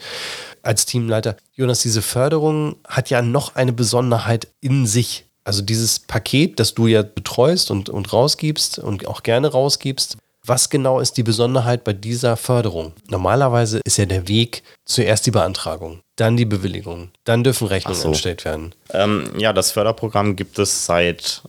als 0.62 0.86
Teamleiter. 0.86 1.36
Jonas, 1.54 1.82
diese 1.82 2.02
Förderung 2.02 2.76
hat 2.86 3.10
ja 3.10 3.22
noch 3.22 3.54
eine 3.54 3.72
Besonderheit 3.72 4.48
in 4.60 4.86
sich. 4.86 5.26
Also 5.44 5.62
dieses 5.62 5.98
Paket, 5.98 6.58
das 6.58 6.74
du 6.74 6.86
ja 6.86 7.02
betreust 7.02 7.70
und, 7.70 7.90
und 7.90 8.12
rausgibst 8.12 8.78
und 8.78 9.06
auch 9.06 9.22
gerne 9.22 9.48
rausgibst, 9.48 10.16
was 10.46 10.68
genau 10.68 11.00
ist 11.00 11.16
die 11.16 11.22
Besonderheit 11.22 11.84
bei 11.84 11.94
dieser 11.94 12.36
Förderung? 12.36 12.92
Normalerweise 13.08 13.80
ist 13.84 13.96
ja 13.96 14.04
der 14.04 14.28
Weg 14.28 14.62
zuerst 14.84 15.26
die 15.26 15.30
Beantragung, 15.30 16.00
dann 16.16 16.36
die 16.36 16.44
Bewilligung, 16.44 17.10
dann 17.24 17.44
dürfen 17.44 17.66
Rechnungen 17.66 18.00
so. 18.00 18.08
entstellt 18.08 18.44
werden. 18.44 18.74
Ähm, 18.90 19.30
ja, 19.38 19.54
das 19.54 19.72
Förderprogramm 19.72 20.36
gibt 20.36 20.58
es 20.58 20.84
seit 20.84 21.42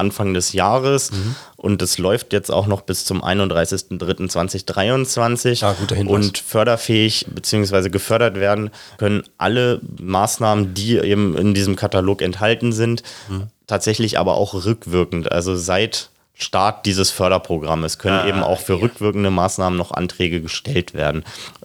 Anfang 0.00 0.34
des 0.34 0.52
Jahres 0.52 1.12
mhm. 1.12 1.36
und 1.56 1.80
es 1.82 1.98
läuft 1.98 2.32
jetzt 2.32 2.50
auch 2.50 2.66
noch 2.66 2.80
bis 2.80 3.04
zum 3.04 3.22
31.03.2023. 3.22 5.64
Ah, 5.64 5.76
guter 5.78 5.94
Hinweis. 5.94 6.14
Und 6.14 6.38
förderfähig 6.38 7.26
bzw. 7.28 7.90
gefördert 7.90 8.34
werden 8.36 8.70
können 8.98 9.22
alle 9.38 9.80
Maßnahmen, 10.00 10.74
die 10.74 10.98
eben 10.98 11.36
in 11.36 11.54
diesem 11.54 11.76
Katalog 11.76 12.22
enthalten 12.22 12.72
sind, 12.72 13.04
mhm. 13.28 13.44
tatsächlich 13.66 14.18
aber 14.18 14.34
auch 14.34 14.54
rückwirkend. 14.54 15.30
Also 15.30 15.54
seit 15.54 16.10
Start 16.34 16.86
dieses 16.86 17.10
Förderprogrammes 17.10 17.98
können 17.98 18.20
ah, 18.20 18.26
eben 18.26 18.42
auch 18.42 18.60
für 18.60 18.74
ja. 18.74 18.80
rückwirkende 18.80 19.30
Maßnahmen 19.30 19.78
noch 19.78 19.92
Anträge 19.92 20.40
gestellt 20.40 20.94
werden. 20.94 21.22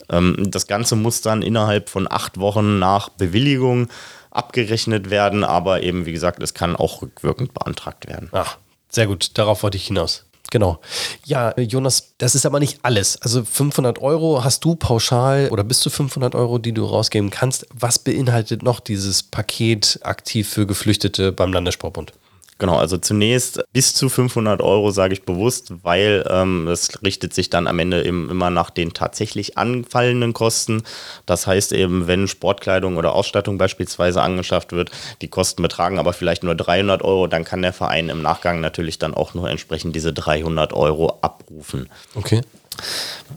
Ähm, 0.09 0.51
das 0.51 0.67
Ganze 0.67 0.95
muss 0.95 1.21
dann 1.21 1.41
innerhalb 1.41 1.89
von 1.89 2.07
acht 2.11 2.39
Wochen 2.39 2.77
nach 2.77 3.09
Bewilligung 3.09 3.87
abgerechnet 4.35 5.09
werden, 5.09 5.43
aber 5.43 5.83
eben, 5.83 6.05
wie 6.05 6.11
gesagt, 6.11 6.41
es 6.41 6.53
kann 6.53 6.75
auch 6.75 7.01
rückwirkend 7.01 7.53
beantragt 7.53 8.07
werden. 8.07 8.29
Ach, 8.31 8.57
sehr 8.89 9.07
gut, 9.07 9.37
darauf 9.37 9.63
wollte 9.63 9.77
ich 9.77 9.87
hinaus. 9.87 10.25
Genau. 10.51 10.79
Ja, 11.25 11.57
Jonas, 11.59 12.13
das 12.17 12.35
ist 12.35 12.45
aber 12.45 12.59
nicht 12.59 12.79
alles. 12.83 13.21
Also 13.21 13.43
500 13.43 13.99
Euro 13.99 14.43
hast 14.43 14.63
du 14.63 14.75
pauschal 14.75 15.49
oder 15.49 15.63
bis 15.63 15.79
zu 15.79 15.89
500 15.89 16.35
Euro, 16.35 16.59
die 16.59 16.71
du 16.71 16.85
rausgeben 16.85 17.29
kannst. 17.29 17.65
Was 17.73 17.99
beinhaltet 17.99 18.61
noch 18.61 18.79
dieses 18.79 19.23
Paket 19.23 19.99
aktiv 20.03 20.47
für 20.47 20.67
Geflüchtete 20.67 21.31
beim 21.31 21.51
Landessportbund? 21.51 22.13
Genau, 22.57 22.77
also 22.77 22.97
zunächst 22.97 23.61
bis 23.73 23.93
zu 23.93 24.07
500 24.07 24.61
Euro 24.61 24.91
sage 24.91 25.13
ich 25.13 25.23
bewusst, 25.23 25.73
weil 25.83 26.25
ähm, 26.29 26.73
richtet 27.03 27.33
sich 27.33 27.49
dann 27.49 27.67
am 27.67 27.79
Ende 27.79 28.05
eben 28.05 28.29
immer 28.29 28.49
nach 28.49 28.69
den 28.69 28.93
tatsächlich 28.93 29.57
anfallenden 29.57 30.31
Kosten. 30.31 30.83
Das 31.25 31.47
heißt 31.47 31.73
eben, 31.73 32.07
wenn 32.07 32.29
Sportkleidung 32.29 32.95
oder 32.95 33.13
Ausstattung 33.13 33.57
beispielsweise 33.57 34.21
angeschafft 34.21 34.71
wird, 34.71 34.89
die 35.21 35.27
Kosten 35.27 35.63
betragen 35.63 35.99
aber 35.99 36.13
vielleicht 36.13 36.43
nur 36.43 36.55
300 36.55 37.01
Euro, 37.03 37.27
dann 37.27 37.43
kann 37.43 37.61
der 37.61 37.73
Verein 37.73 38.07
im 38.07 38.21
Nachgang 38.21 38.61
natürlich 38.61 38.99
dann 38.99 39.13
auch 39.13 39.33
nur 39.33 39.49
entsprechend 39.49 39.93
diese 39.93 40.13
300 40.13 40.71
Euro 40.71 41.17
abrufen. 41.21 41.89
Okay. 42.15 42.41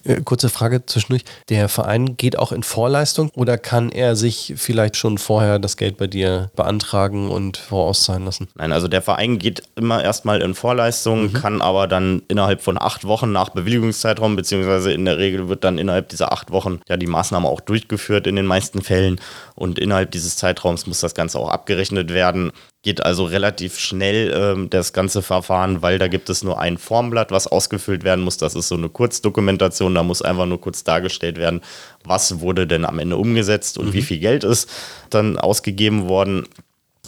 Äh, 0.05 0.21
kurze 0.23 0.49
Frage 0.49 0.85
zwischendurch. 0.87 1.25
Der 1.49 1.69
Verein 1.69 2.17
geht 2.17 2.39
auch 2.39 2.53
in 2.53 2.63
Vorleistung 2.63 3.31
oder 3.35 3.59
kann 3.59 3.91
er 3.91 4.17
sich 4.17 4.55
vielleicht 4.57 4.97
schon 4.97 5.19
vorher 5.19 5.59
das 5.59 5.77
Geld 5.77 5.97
bei 5.97 6.07
dir 6.07 6.51
beantragen 6.57 7.31
und 7.31 7.57
vorauszahlen 7.57 8.25
lassen? 8.25 8.49
Nein, 8.55 8.73
also 8.73 8.89
der 8.89 9.03
Verein 9.03 9.39
geht 9.39 9.63
immer 9.77 10.03
erstmal 10.03 10.43
in 10.43 10.55
Vorleistung, 10.55 11.25
mhm. 11.25 11.33
kann 11.33 11.61
aber 11.61 11.87
dann 11.87 12.23
innerhalb 12.29 12.63
von 12.63 12.81
acht 12.81 13.05
Wochen 13.05 13.33
nach 13.33 13.51
Bewilligungszeitraum, 13.51 14.37
beziehungsweise 14.37 14.93
in 14.93 15.05
der 15.05 15.19
Regel 15.19 15.49
wird 15.49 15.65
dann 15.65 15.79
innerhalb 15.79 16.09
dieser 16.09 16.33
acht 16.33 16.51
Wochen 16.51 16.81
ja 16.89 16.97
die 16.97 17.07
Maßnahme 17.07 17.49
auch 17.49 17.61
durchgeführt 17.61 18.27
in 18.27 18.37
den 18.37 18.47
meisten 18.47 18.83
Fällen 18.83 19.21
und 19.55 19.79
innerhalb 19.79 20.11
dieses 20.11 20.37
Zeitraums 20.37 20.87
muss 20.87 21.01
das 21.01 21.15
Ganze 21.15 21.39
auch 21.39 21.51
abgerechnet 21.51 22.13
werden 22.13 22.53
geht 22.83 23.05
also 23.05 23.25
relativ 23.25 23.79
schnell 23.79 24.33
ähm, 24.35 24.71
das 24.71 24.93
ganze 24.93 25.21
Verfahren, 25.23 25.83
weil 25.83 25.99
da 25.99 26.07
gibt 26.07 26.31
es 26.31 26.45
nur 26.45 26.61
ein 26.61 26.79
Formblatt, 26.79 27.31
was 27.33 27.49
ausgefüllt 27.49 28.05
werden 28.05 28.25
muss. 28.25 28.37
Das 28.37 28.55
ist 28.55 28.69
so 28.69 28.77
eine 28.77 28.89
Kurzdokumentation, 28.89 29.95
da 29.95 30.03
muss 30.03 30.23
einfach 30.23 30.47
nur 30.47 30.61
kurz 30.61 30.85
dargestellt 30.85 31.39
werden, 31.39 31.61
was 32.05 32.41
wurde 32.41 32.67
denn 32.67 32.85
am 32.85 32.99
Ende 32.99 33.17
umgesetzt 33.17 33.79
und 33.79 33.89
mhm. 33.89 33.93
wie 33.95 34.03
viel 34.03 34.19
Geld 34.19 34.45
ist 34.45 34.71
dann 35.11 35.39
ausgegeben 35.39 36.09
worden. 36.09 36.47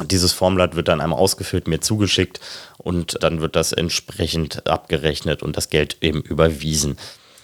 Dieses 0.04 0.32
Formblatt 0.32 0.76
wird 0.76 0.88
dann 0.88 1.00
einmal 1.00 1.18
ausgefüllt, 1.18 1.68
mir 1.68 1.80
zugeschickt 1.80 2.40
und 2.78 3.22
dann 3.22 3.40
wird 3.40 3.54
das 3.54 3.72
entsprechend 3.72 4.66
abgerechnet 4.66 5.42
und 5.42 5.56
das 5.56 5.68
Geld 5.68 5.98
eben 6.00 6.22
überwiesen. 6.22 6.96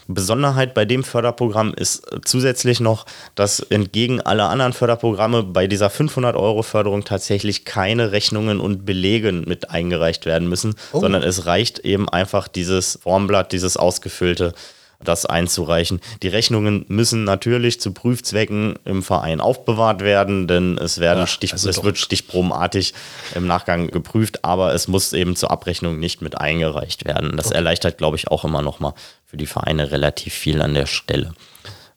Besonderheit 0.08 0.74
bei 0.74 0.84
dem 0.84 1.04
Förderprogramm 1.04 1.74
ist 1.74 2.06
zusätzlich 2.24 2.80
noch, 2.80 3.06
dass 3.34 3.60
entgegen 3.60 4.20
aller 4.20 4.48
anderen 4.48 4.72
Förderprogramme 4.72 5.42
bei 5.42 5.66
dieser 5.66 5.90
500 5.90 6.36
Euro 6.36 6.62
Förderung 6.62 7.04
tatsächlich 7.04 7.64
keine 7.64 8.12
Rechnungen 8.12 8.60
und 8.60 8.84
Belege 8.86 9.32
mit 9.32 9.70
eingereicht 9.70 10.26
werden 10.26 10.48
müssen, 10.48 10.74
oh. 10.92 11.00
sondern 11.00 11.22
es 11.22 11.46
reicht 11.46 11.80
eben 11.80 12.08
einfach 12.08 12.48
dieses 12.48 12.98
Formblatt, 13.02 13.52
dieses 13.52 13.76
ausgefüllte 13.76 14.54
das 15.02 15.26
einzureichen. 15.26 16.00
Die 16.22 16.28
Rechnungen 16.28 16.84
müssen 16.88 17.24
natürlich 17.24 17.80
zu 17.80 17.92
Prüfzwecken 17.92 18.78
im 18.84 19.02
Verein 19.02 19.40
aufbewahrt 19.40 20.00
werden, 20.02 20.46
denn 20.48 20.78
es, 20.78 20.98
werden 20.98 21.20
ja, 21.20 21.26
Stich, 21.26 21.52
also 21.52 21.68
es 21.68 21.82
wird 21.82 21.98
stichprobenartig 21.98 22.94
im 23.34 23.46
Nachgang 23.46 23.88
geprüft, 23.88 24.44
aber 24.44 24.74
es 24.74 24.88
muss 24.88 25.12
eben 25.12 25.36
zur 25.36 25.50
Abrechnung 25.50 25.98
nicht 25.98 26.22
mit 26.22 26.38
eingereicht 26.38 27.04
werden. 27.04 27.36
Das 27.36 27.46
okay. 27.46 27.56
erleichtert, 27.56 27.98
glaube 27.98 28.16
ich, 28.16 28.28
auch 28.28 28.44
immer 28.44 28.62
nochmal 28.62 28.94
für 29.24 29.36
die 29.36 29.46
Vereine 29.46 29.90
relativ 29.90 30.34
viel 30.34 30.62
an 30.62 30.74
der 30.74 30.86
Stelle 30.86 31.32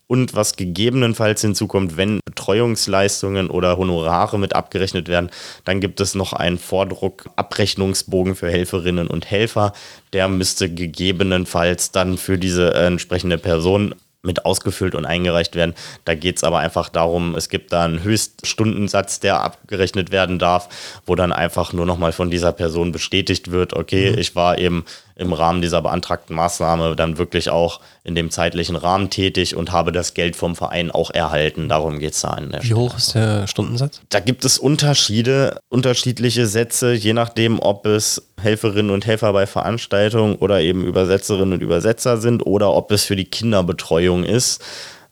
und 0.09 0.35
was 0.35 0.55
gegebenenfalls 0.55 1.41
hinzukommt, 1.41 1.95
wenn 1.95 2.19
Betreuungsleistungen 2.25 3.49
oder 3.51 3.77
Honorare 3.77 4.39
mit 4.39 4.55
abgerechnet 4.55 5.07
werden, 5.07 5.29
dann 5.65 5.79
gibt 5.79 6.01
es 6.01 6.15
noch 6.15 6.33
einen 6.33 6.57
Vordruck-Abrechnungsbogen 6.57 8.35
für 8.35 8.49
Helferinnen 8.49 9.07
und 9.07 9.29
Helfer. 9.29 9.71
Der 10.11 10.27
müsste 10.27 10.73
gegebenenfalls 10.73 11.91
dann 11.91 12.17
für 12.17 12.39
diese 12.39 12.73
äh, 12.73 12.87
entsprechende 12.87 13.37
Person 13.37 13.93
mit 14.23 14.45
ausgefüllt 14.45 14.95
und 14.95 15.05
eingereicht 15.05 15.55
werden. 15.55 15.75
Da 16.05 16.15
geht 16.15 16.37
es 16.37 16.43
aber 16.43 16.59
einfach 16.59 16.89
darum, 16.89 17.35
es 17.35 17.47
gibt 17.47 17.71
da 17.71 17.85
einen 17.85 18.03
Höchststundensatz, 18.03 19.19
der 19.19 19.41
abgerechnet 19.41 20.11
werden 20.11 20.39
darf, 20.39 20.67
wo 21.05 21.15
dann 21.15 21.31
einfach 21.31 21.71
nur 21.71 21.85
nochmal 21.85 22.11
von 22.11 22.29
dieser 22.29 22.51
Person 22.51 22.91
bestätigt 22.91 23.51
wird, 23.51 23.73
okay, 23.73 24.11
mhm. 24.11 24.17
ich 24.17 24.35
war 24.35 24.57
eben 24.57 24.83
im 25.19 25.33
Rahmen 25.33 25.61
dieser 25.61 25.81
beantragten 25.81 26.35
Maßnahme 26.35 26.95
dann 26.95 27.17
wirklich 27.17 27.49
auch 27.49 27.81
in 28.03 28.15
dem 28.15 28.31
zeitlichen 28.31 28.77
Rahmen 28.77 29.09
tätig 29.09 29.55
und 29.55 29.71
habe 29.71 29.91
das 29.91 30.13
Geld 30.13 30.35
vom 30.37 30.55
Verein 30.55 30.91
auch 30.91 31.11
erhalten. 31.11 31.67
Darum 31.67 31.99
geht 31.99 32.13
es 32.13 32.21
da 32.21 32.29
an 32.29 32.51
der 32.51 32.61
Wie 32.61 32.67
Stelle. 32.67 32.79
hoch 32.79 32.97
ist 32.97 33.15
der 33.15 33.45
Stundensatz? 33.45 34.01
Da 34.09 34.21
gibt 34.21 34.45
es 34.45 34.57
Unterschiede, 34.57 35.59
unterschiedliche 35.67 36.47
Sätze, 36.47 36.93
je 36.93 37.13
nachdem, 37.13 37.59
ob 37.59 37.85
es 37.85 38.29
Helferinnen 38.41 38.91
und 38.91 39.05
Helfer 39.05 39.33
bei 39.33 39.45
Veranstaltungen 39.45 40.35
oder 40.37 40.61
eben 40.61 40.85
Übersetzerinnen 40.85 41.53
und 41.53 41.61
Übersetzer 41.61 42.17
sind 42.17 42.45
oder 42.45 42.73
ob 42.73 42.91
es 42.91 43.03
für 43.03 43.17
die 43.17 43.25
Kinderbetreuung 43.25 44.23
ist. 44.23 44.63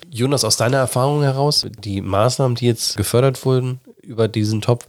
Jonas, 0.09 0.45
aus 0.45 0.55
deiner 0.55 0.77
Erfahrung 0.77 1.21
heraus, 1.21 1.65
die 1.79 1.99
Maßnahmen, 1.99 2.55
die 2.55 2.67
jetzt 2.67 2.95
gefördert 2.95 3.43
wurden 3.45 3.81
über 4.07 4.27
diesen 4.27 4.61
Topf, 4.61 4.87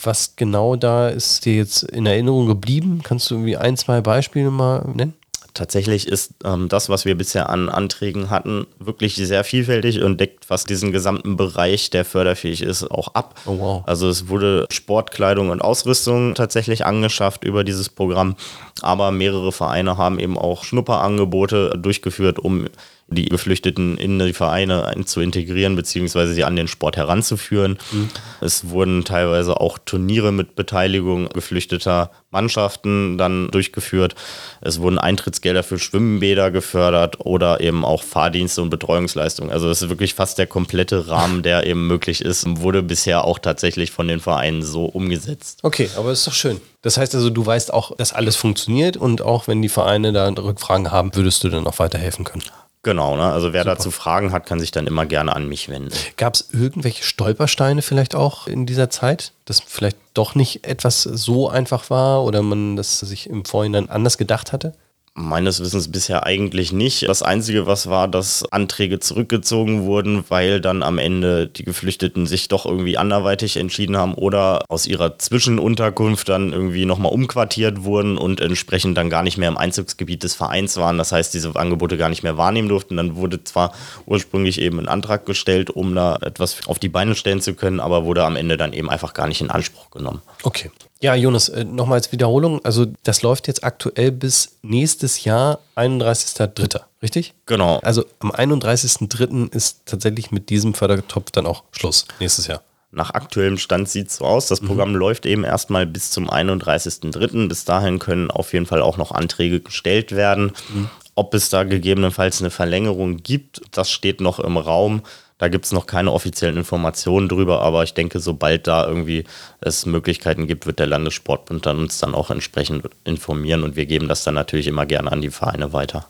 was 0.00 0.36
genau 0.36 0.76
da 0.76 1.08
ist 1.08 1.44
dir 1.44 1.56
jetzt 1.56 1.82
in 1.82 2.06
Erinnerung 2.06 2.46
geblieben? 2.46 3.00
Kannst 3.02 3.30
du 3.30 3.34
irgendwie 3.34 3.56
ein, 3.56 3.76
zwei 3.76 4.00
Beispiele 4.00 4.50
mal 4.50 4.88
nennen? 4.94 5.14
Tatsächlich 5.54 6.08
ist 6.08 6.32
ähm, 6.44 6.70
das, 6.70 6.88
was 6.88 7.04
wir 7.04 7.14
bisher 7.14 7.50
an 7.50 7.68
Anträgen 7.68 8.30
hatten, 8.30 8.66
wirklich 8.78 9.16
sehr 9.16 9.44
vielfältig 9.44 10.00
und 10.00 10.18
deckt 10.18 10.46
fast 10.46 10.70
diesen 10.70 10.92
gesamten 10.92 11.36
Bereich, 11.36 11.90
der 11.90 12.06
förderfähig 12.06 12.62
ist, 12.62 12.90
auch 12.90 13.14
ab. 13.14 13.38
Oh, 13.44 13.58
wow. 13.58 13.82
Also 13.86 14.08
es 14.08 14.28
wurde 14.28 14.66
Sportkleidung 14.70 15.50
und 15.50 15.60
Ausrüstung 15.60 16.34
tatsächlich 16.34 16.86
angeschafft 16.86 17.44
über 17.44 17.64
dieses 17.64 17.90
Programm, 17.90 18.36
aber 18.80 19.10
mehrere 19.10 19.52
Vereine 19.52 19.98
haben 19.98 20.18
eben 20.18 20.38
auch 20.38 20.64
Schnupperangebote 20.64 21.78
durchgeführt, 21.78 22.38
um 22.38 22.68
die 23.12 23.26
Geflüchteten 23.26 23.98
in 23.98 24.18
die 24.18 24.32
Vereine 24.32 24.92
zu 25.04 25.20
integrieren, 25.20 25.76
beziehungsweise 25.76 26.34
sie 26.34 26.44
an 26.44 26.56
den 26.56 26.68
Sport 26.68 26.96
heranzuführen. 26.96 27.78
Mhm. 27.90 28.08
Es 28.40 28.68
wurden 28.68 29.04
teilweise 29.04 29.60
auch 29.60 29.78
Turniere 29.78 30.32
mit 30.32 30.56
Beteiligung 30.56 31.28
geflüchteter 31.28 32.10
Mannschaften 32.30 33.18
dann 33.18 33.48
durchgeführt. 33.50 34.14
Es 34.60 34.80
wurden 34.80 34.98
Eintrittsgelder 34.98 35.62
für 35.62 35.78
Schwimmbäder 35.78 36.50
gefördert 36.50 37.20
oder 37.20 37.60
eben 37.60 37.84
auch 37.84 38.02
Fahrdienste 38.02 38.62
und 38.62 38.70
Betreuungsleistungen. 38.70 39.52
Also 39.52 39.68
es 39.68 39.82
ist 39.82 39.88
wirklich 39.88 40.14
fast 40.14 40.38
der 40.38 40.46
komplette 40.46 41.08
Rahmen, 41.08 41.42
der 41.42 41.66
eben 41.66 41.86
möglich 41.86 42.22
ist, 42.22 42.44
wurde 42.46 42.82
bisher 42.82 43.24
auch 43.24 43.38
tatsächlich 43.38 43.90
von 43.90 44.08
den 44.08 44.20
Vereinen 44.20 44.62
so 44.62 44.86
umgesetzt. 44.86 45.60
Okay, 45.62 45.90
aber 45.96 46.12
ist 46.12 46.26
doch 46.26 46.32
schön. 46.32 46.60
Das 46.82 46.96
heißt 46.96 47.14
also, 47.14 47.30
du 47.30 47.46
weißt 47.46 47.72
auch, 47.72 47.96
dass 47.96 48.12
alles 48.12 48.34
funktioniert 48.34 48.96
und 48.96 49.22
auch 49.22 49.46
wenn 49.46 49.62
die 49.62 49.68
Vereine 49.68 50.12
da 50.12 50.28
Rückfragen 50.28 50.90
haben, 50.90 51.14
würdest 51.14 51.44
du 51.44 51.48
dann 51.48 51.66
auch 51.66 51.78
weiterhelfen 51.78 52.24
können. 52.24 52.42
Genau, 52.84 53.16
ne? 53.16 53.24
also 53.24 53.52
wer 53.52 53.62
Super. 53.62 53.76
dazu 53.76 53.90
Fragen 53.92 54.32
hat, 54.32 54.44
kann 54.44 54.58
sich 54.58 54.72
dann 54.72 54.88
immer 54.88 55.06
gerne 55.06 55.36
an 55.36 55.48
mich 55.48 55.68
wenden. 55.68 55.92
Gab 56.16 56.34
es 56.34 56.48
irgendwelche 56.52 57.04
Stolpersteine 57.04 57.80
vielleicht 57.80 58.16
auch 58.16 58.48
in 58.48 58.66
dieser 58.66 58.90
Zeit, 58.90 59.32
dass 59.44 59.60
vielleicht 59.60 59.98
doch 60.14 60.34
nicht 60.34 60.66
etwas 60.66 61.02
so 61.02 61.48
einfach 61.48 61.90
war 61.90 62.24
oder 62.24 62.42
man 62.42 62.74
das 62.74 62.98
sich 62.98 63.30
im 63.30 63.44
Vorhinein 63.44 63.88
anders 63.88 64.18
gedacht 64.18 64.52
hatte? 64.52 64.72
Meines 65.14 65.60
Wissens 65.60 65.92
bisher 65.92 66.24
eigentlich 66.24 66.72
nicht. 66.72 67.06
Das 67.06 67.22
Einzige, 67.22 67.66
was 67.66 67.86
war, 67.86 68.08
dass 68.08 68.50
Anträge 68.50 68.98
zurückgezogen 68.98 69.82
wurden, 69.82 70.24
weil 70.30 70.58
dann 70.58 70.82
am 70.82 70.96
Ende 70.96 71.46
die 71.46 71.64
Geflüchteten 71.64 72.26
sich 72.26 72.48
doch 72.48 72.64
irgendwie 72.64 72.96
anderweitig 72.96 73.58
entschieden 73.58 73.98
haben 73.98 74.14
oder 74.14 74.64
aus 74.70 74.86
ihrer 74.86 75.18
Zwischenunterkunft 75.18 76.30
dann 76.30 76.54
irgendwie 76.54 76.86
nochmal 76.86 77.12
umquartiert 77.12 77.84
wurden 77.84 78.16
und 78.16 78.40
entsprechend 78.40 78.96
dann 78.96 79.10
gar 79.10 79.22
nicht 79.22 79.36
mehr 79.36 79.50
im 79.50 79.58
Einzugsgebiet 79.58 80.22
des 80.22 80.34
Vereins 80.34 80.78
waren. 80.78 80.96
Das 80.96 81.12
heißt, 81.12 81.34
diese 81.34 81.54
Angebote 81.56 81.98
gar 81.98 82.08
nicht 82.08 82.22
mehr 82.22 82.38
wahrnehmen 82.38 82.70
durften. 82.70 82.96
Dann 82.96 83.16
wurde 83.16 83.44
zwar 83.44 83.74
ursprünglich 84.06 84.62
eben 84.62 84.78
ein 84.78 84.88
Antrag 84.88 85.26
gestellt, 85.26 85.68
um 85.68 85.94
da 85.94 86.16
etwas 86.22 86.66
auf 86.66 86.78
die 86.78 86.88
Beine 86.88 87.14
stellen 87.16 87.42
zu 87.42 87.52
können, 87.52 87.80
aber 87.80 88.06
wurde 88.06 88.24
am 88.24 88.36
Ende 88.36 88.56
dann 88.56 88.72
eben 88.72 88.88
einfach 88.88 89.12
gar 89.12 89.28
nicht 89.28 89.42
in 89.42 89.50
Anspruch 89.50 89.90
genommen. 89.90 90.22
Okay. 90.42 90.70
Ja, 91.02 91.16
Jonas, 91.16 91.48
äh, 91.48 91.64
nochmal 91.64 91.96
als 91.98 92.12
Wiederholung. 92.12 92.64
Also, 92.64 92.86
das 93.02 93.22
läuft 93.22 93.48
jetzt 93.48 93.64
aktuell 93.64 94.12
bis 94.12 94.56
nächstes 94.62 95.24
Jahr, 95.24 95.58
31.03., 95.74 96.82
richtig? 97.02 97.34
Genau. 97.46 97.80
Also, 97.80 98.04
am 98.20 98.30
31.03. 98.30 99.52
ist 99.52 99.80
tatsächlich 99.84 100.30
mit 100.30 100.48
diesem 100.48 100.74
Fördertopf 100.74 101.32
dann 101.32 101.46
auch 101.46 101.64
Schluss, 101.72 102.06
nächstes 102.20 102.46
Jahr. 102.46 102.62
Nach 102.92 103.10
aktuellem 103.10 103.58
Stand 103.58 103.88
sieht 103.88 104.08
es 104.08 104.16
so 104.16 104.24
aus. 104.24 104.46
Das 104.46 104.62
mhm. 104.62 104.68
Programm 104.68 104.90
mhm. 104.90 104.96
läuft 104.96 105.26
eben 105.26 105.42
erstmal 105.42 105.86
bis 105.86 106.12
zum 106.12 106.30
31.03. 106.30 107.48
Bis 107.48 107.64
dahin 107.64 107.98
können 107.98 108.30
auf 108.30 108.52
jeden 108.52 108.66
Fall 108.66 108.80
auch 108.80 108.96
noch 108.96 109.10
Anträge 109.10 109.60
gestellt 109.60 110.12
werden. 110.12 110.52
Mhm. 110.72 110.88
Ob 111.16 111.34
es 111.34 111.48
da 111.48 111.64
gegebenenfalls 111.64 112.40
eine 112.40 112.50
Verlängerung 112.50 113.16
gibt, 113.16 113.60
das 113.72 113.90
steht 113.90 114.20
noch 114.20 114.38
im 114.38 114.56
Raum. 114.56 115.02
Da 115.42 115.48
gibt 115.48 115.64
es 115.64 115.72
noch 115.72 115.88
keine 115.88 116.12
offiziellen 116.12 116.56
Informationen 116.56 117.28
drüber, 117.28 117.62
aber 117.62 117.82
ich 117.82 117.94
denke, 117.94 118.20
sobald 118.20 118.68
da 118.68 118.86
irgendwie 118.86 119.24
es 119.60 119.86
Möglichkeiten 119.86 120.46
gibt, 120.46 120.66
wird 120.66 120.78
der 120.78 120.86
Landessportbund 120.86 121.66
dann 121.66 121.80
uns 121.80 121.98
dann 121.98 122.14
auch 122.14 122.30
entsprechend 122.30 122.88
informieren 123.02 123.64
und 123.64 123.74
wir 123.74 123.86
geben 123.86 124.06
das 124.06 124.22
dann 124.22 124.34
natürlich 124.34 124.68
immer 124.68 124.86
gerne 124.86 125.10
an 125.10 125.20
die 125.20 125.32
Vereine 125.32 125.72
weiter. 125.72 126.06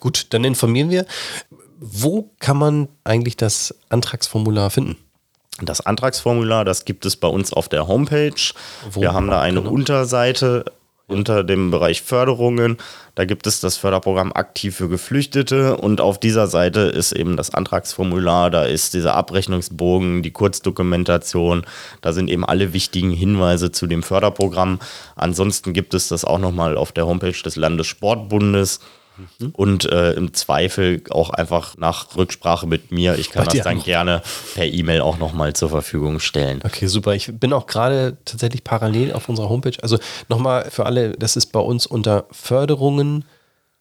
Gut, 0.00 0.26
dann 0.30 0.42
informieren 0.42 0.90
wir. 0.90 1.06
Wo 1.78 2.32
kann 2.40 2.56
man 2.56 2.88
eigentlich 3.04 3.36
das 3.36 3.72
Antragsformular 3.88 4.70
finden? 4.70 4.96
Das 5.62 5.80
Antragsformular, 5.80 6.64
das 6.64 6.84
gibt 6.84 7.06
es 7.06 7.16
bei 7.16 7.28
uns 7.28 7.52
auf 7.52 7.68
der 7.68 7.86
Homepage. 7.86 8.32
Wo 8.90 9.00
wir 9.00 9.14
haben 9.14 9.28
da 9.28 9.40
eine 9.40 9.60
genau? 9.60 9.70
Unterseite 9.70 10.64
unter 11.08 11.44
dem 11.44 11.70
Bereich 11.70 12.02
Förderungen. 12.02 12.78
Da 13.14 13.24
gibt 13.24 13.46
es 13.46 13.60
das 13.60 13.76
Förderprogramm 13.76 14.32
Aktiv 14.32 14.76
für 14.76 14.88
Geflüchtete 14.88 15.76
und 15.76 16.00
auf 16.00 16.18
dieser 16.18 16.46
Seite 16.48 16.80
ist 16.80 17.12
eben 17.12 17.36
das 17.36 17.54
Antragsformular, 17.54 18.50
da 18.50 18.64
ist 18.64 18.94
dieser 18.94 19.14
Abrechnungsbogen, 19.14 20.22
die 20.22 20.32
Kurzdokumentation, 20.32 21.64
da 22.00 22.12
sind 22.12 22.28
eben 22.28 22.44
alle 22.44 22.72
wichtigen 22.72 23.10
Hinweise 23.10 23.70
zu 23.70 23.86
dem 23.86 24.02
Förderprogramm. 24.02 24.80
Ansonsten 25.14 25.72
gibt 25.72 25.94
es 25.94 26.08
das 26.08 26.24
auch 26.24 26.38
nochmal 26.38 26.76
auf 26.76 26.92
der 26.92 27.06
Homepage 27.06 27.40
des 27.42 27.56
Landessportbundes. 27.56 28.80
Mhm. 29.16 29.50
Und 29.52 29.84
äh, 29.86 30.12
im 30.12 30.34
Zweifel 30.34 31.02
auch 31.10 31.30
einfach 31.30 31.76
nach 31.76 32.16
Rücksprache 32.16 32.66
mit 32.66 32.92
mir. 32.92 33.18
Ich 33.18 33.30
kann 33.30 33.46
das 33.46 33.62
dann 33.62 33.82
gerne 33.82 34.22
per 34.54 34.66
E-Mail 34.66 35.00
auch 35.00 35.18
nochmal 35.18 35.54
zur 35.54 35.70
Verfügung 35.70 36.20
stellen. 36.20 36.60
Okay, 36.64 36.86
super. 36.86 37.14
Ich 37.14 37.30
bin 37.32 37.52
auch 37.52 37.66
gerade 37.66 38.16
tatsächlich 38.24 38.64
parallel 38.64 39.12
auf 39.12 39.28
unserer 39.28 39.48
Homepage. 39.48 39.76
Also 39.82 39.98
nochmal 40.28 40.70
für 40.70 40.86
alle, 40.86 41.12
das 41.12 41.36
ist 41.36 41.46
bei 41.52 41.60
uns 41.60 41.86
unter 41.86 42.26
Förderungen. 42.30 43.24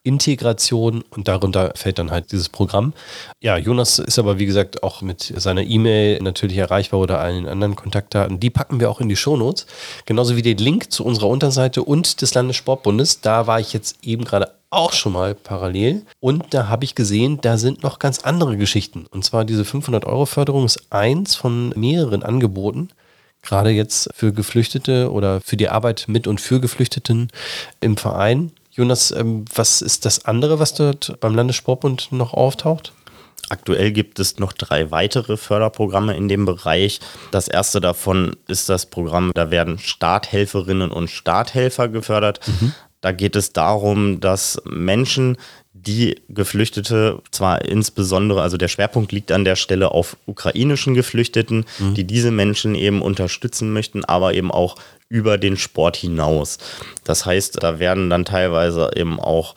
Integration 0.06 1.04
und 1.10 1.28
darunter 1.28 1.74
fällt 1.76 1.98
dann 1.98 2.12
halt 2.12 2.32
dieses 2.32 2.48
Programm. 2.48 2.94
Ja, 3.42 3.58
Jonas 3.58 3.98
ist 3.98 4.20
aber 4.20 4.38
wie 4.38 4.46
gesagt 4.46 4.84
auch 4.84 5.02
mit 5.02 5.34
seiner 5.36 5.64
E-Mail 5.64 6.22
natürlich 6.22 6.58
erreichbar 6.58 7.00
oder 7.00 7.20
allen 7.20 7.48
anderen 7.48 7.76
Kontaktdaten. 7.76 8.40
Die 8.40 8.52
packen 8.52 8.80
wir 8.80 8.92
auch 8.92 9.02
in 9.02 9.10
die 9.10 9.16
Shownotes. 9.16 9.66
Genauso 10.06 10.36
wie 10.36 10.44
den 10.44 10.60
Link 10.60 10.92
zu 10.92 11.04
unserer 11.04 11.28
Unterseite 11.28 11.82
und 11.82 12.22
des 12.22 12.36
Landessportbundes. 12.36 13.22
Da 13.22 13.48
war 13.48 13.60
ich 13.60 13.74
jetzt 13.74 13.98
eben 14.04 14.26
gerade 14.26 14.52
auch 14.76 14.94
schon 14.94 15.14
mal 15.14 15.36
parallel. 15.36 16.06
Und 16.20 16.54
da 16.54 16.68
habe 16.68 16.84
ich 16.84 16.96
gesehen, 16.96 17.40
da 17.42 17.58
sind 17.58 17.84
noch 17.84 18.00
ganz 18.00 18.20
andere 18.20 18.58
Geschichten. 18.58 19.06
Und 19.10 19.24
zwar 19.26 19.46
diese 19.46 19.66
500 19.66 20.06
Euro 20.06 20.26
Förderung 20.26 20.66
ist 20.66 20.92
eins 20.92 21.36
von 21.36 21.70
mehreren 21.70 22.24
Angeboten. 22.24 22.90
Gerade 23.42 23.70
jetzt 23.70 24.10
für 24.16 24.34
Geflüchtete 24.34 25.12
oder 25.12 25.40
für 25.42 25.58
die 25.58 25.70
Arbeit 25.70 26.06
mit 26.08 26.28
und 26.28 26.42
für 26.42 26.60
Geflüchteten 26.60 27.30
im 27.80 27.96
Verein. 27.96 28.52
Jonas, 28.72 29.12
ähm, 29.12 29.46
was 29.54 29.82
ist 29.82 30.06
das 30.06 30.26
andere, 30.26 30.60
was 30.60 30.74
dort 30.74 31.20
beim 31.20 31.36
Landessportbund 31.36 32.12
noch 32.12 32.34
auftaucht? 32.34 32.92
Aktuell 33.50 33.92
gibt 33.92 34.20
es 34.20 34.40
noch 34.40 34.54
drei 34.54 34.90
weitere 34.90 35.38
Förderprogramme 35.38 36.18
in 36.18 36.28
dem 36.28 36.46
Bereich. 36.46 37.00
Das 37.30 37.48
erste 37.48 37.80
davon 37.80 38.36
ist 38.48 38.70
das 38.70 38.88
Programm, 38.88 39.32
da 39.36 39.52
werden 39.52 39.78
Starthelferinnen 39.78 40.90
und 40.90 41.12
Starthelfer 41.12 41.88
gefördert. 41.88 42.40
Mhm. 42.48 42.74
Da 43.06 43.12
geht 43.12 43.36
es 43.36 43.54
darum, 43.54 44.20
dass 44.20 44.60
Menschen, 44.66 45.38
die 45.74 46.24
Geflüchtete, 46.28 47.22
zwar 47.30 47.64
insbesondere, 47.64 48.42
also 48.42 48.58
der 48.58 48.68
Schwerpunkt 48.68 49.12
liegt 49.12 49.32
an 49.32 49.46
der 49.46 49.56
Stelle 49.56 49.92
auf 49.92 50.18
ukrainischen 50.26 50.96
Geflüchteten, 50.96 51.66
mhm. 51.78 51.94
die 51.94 52.06
diese 52.06 52.32
Menschen 52.32 52.74
eben 52.74 53.04
unterstützen 53.04 53.72
möchten, 53.74 54.04
aber 54.04 54.34
eben 54.34 54.50
auch 54.50 54.78
über 55.08 55.38
den 55.38 55.56
Sport 55.56 55.98
hinaus. 55.98 56.58
Das 57.04 57.28
heißt, 57.28 57.62
da 57.62 57.78
werden 57.78 58.10
dann 58.10 58.26
teilweise 58.26 58.90
eben 58.96 59.20
auch 59.20 59.54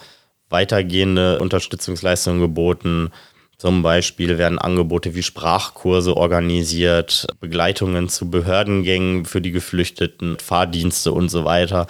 weitergehende 0.51 1.39
Unterstützungsleistungen 1.39 2.43
geboten, 2.43 3.13
zum 3.59 3.83
Beispiel 3.83 4.39
werden 4.39 4.61
Angebote 4.61 5.17
wie 5.17 5.23
Sprachkurse 5.25 6.17
organisiert, 6.17 7.27
Begleitungen 7.41 8.09
zu 8.09 8.31
Behördengängen 8.31 9.25
für 9.25 9.41
die 9.41 9.51
Geflüchteten, 9.51 10.39
Fahrdienste 10.39 11.11
und 11.11 11.29
so 11.29 11.45
weiter. 11.45 11.89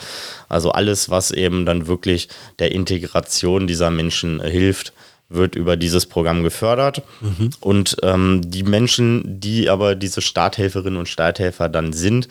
Also 0.48 0.72
alles, 0.72 1.10
was 1.10 1.30
eben 1.30 1.66
dann 1.66 1.86
wirklich 1.86 2.30
der 2.58 2.72
Integration 2.72 3.66
dieser 3.66 3.90
Menschen 3.90 4.40
hilft, 4.40 4.94
wird 5.28 5.54
über 5.54 5.76
dieses 5.76 6.06
Programm 6.06 6.42
gefördert. 6.42 7.02
Mhm. 7.20 7.50
Und 7.60 7.96
ähm, 8.02 8.42
die 8.44 8.62
Menschen, 8.62 9.40
die 9.40 9.68
aber 9.68 9.94
diese 9.94 10.22
Starthelferinnen 10.22 10.98
und 10.98 11.08
Starthelfer 11.08 11.68
dann 11.68 11.92
sind, 11.92 12.28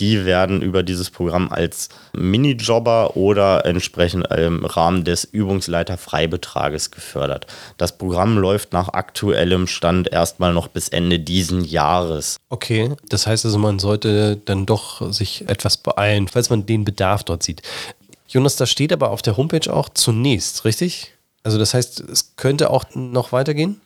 die 0.00 0.24
werden 0.24 0.62
über 0.62 0.82
dieses 0.82 1.10
Programm 1.10 1.50
als 1.50 1.90
Minijobber 2.14 3.16
oder 3.16 3.66
entsprechend 3.66 4.26
im 4.28 4.64
Rahmen 4.64 5.04
des 5.04 5.24
Übungsleiter-Freibetrages 5.24 6.90
gefördert. 6.90 7.46
Das 7.76 7.96
Programm 7.98 8.38
läuft 8.38 8.72
nach 8.72 8.88
aktuellem 8.88 9.66
Stand 9.66 10.10
erstmal 10.10 10.54
noch 10.54 10.68
bis 10.68 10.88
Ende 10.88 11.18
diesen 11.18 11.64
Jahres. 11.64 12.38
Okay, 12.48 12.94
das 13.10 13.26
heißt 13.26 13.44
also, 13.44 13.58
man 13.58 13.78
sollte 13.78 14.38
dann 14.38 14.64
doch 14.64 15.12
sich 15.12 15.46
etwas 15.48 15.76
beeilen, 15.76 16.28
falls 16.28 16.48
man 16.48 16.64
den 16.64 16.84
Bedarf 16.84 17.22
dort 17.22 17.42
sieht. 17.42 17.60
Jonas, 18.26 18.56
da 18.56 18.64
steht 18.64 18.92
aber 18.92 19.10
auf 19.10 19.22
der 19.22 19.36
Homepage 19.36 19.70
auch 19.70 19.90
zunächst, 19.90 20.64
richtig? 20.64 21.12
Also 21.42 21.58
das 21.58 21.74
heißt, 21.74 22.00
es 22.00 22.36
könnte 22.36 22.70
auch 22.70 22.84
noch 22.94 23.32
weitergehen? 23.32 23.80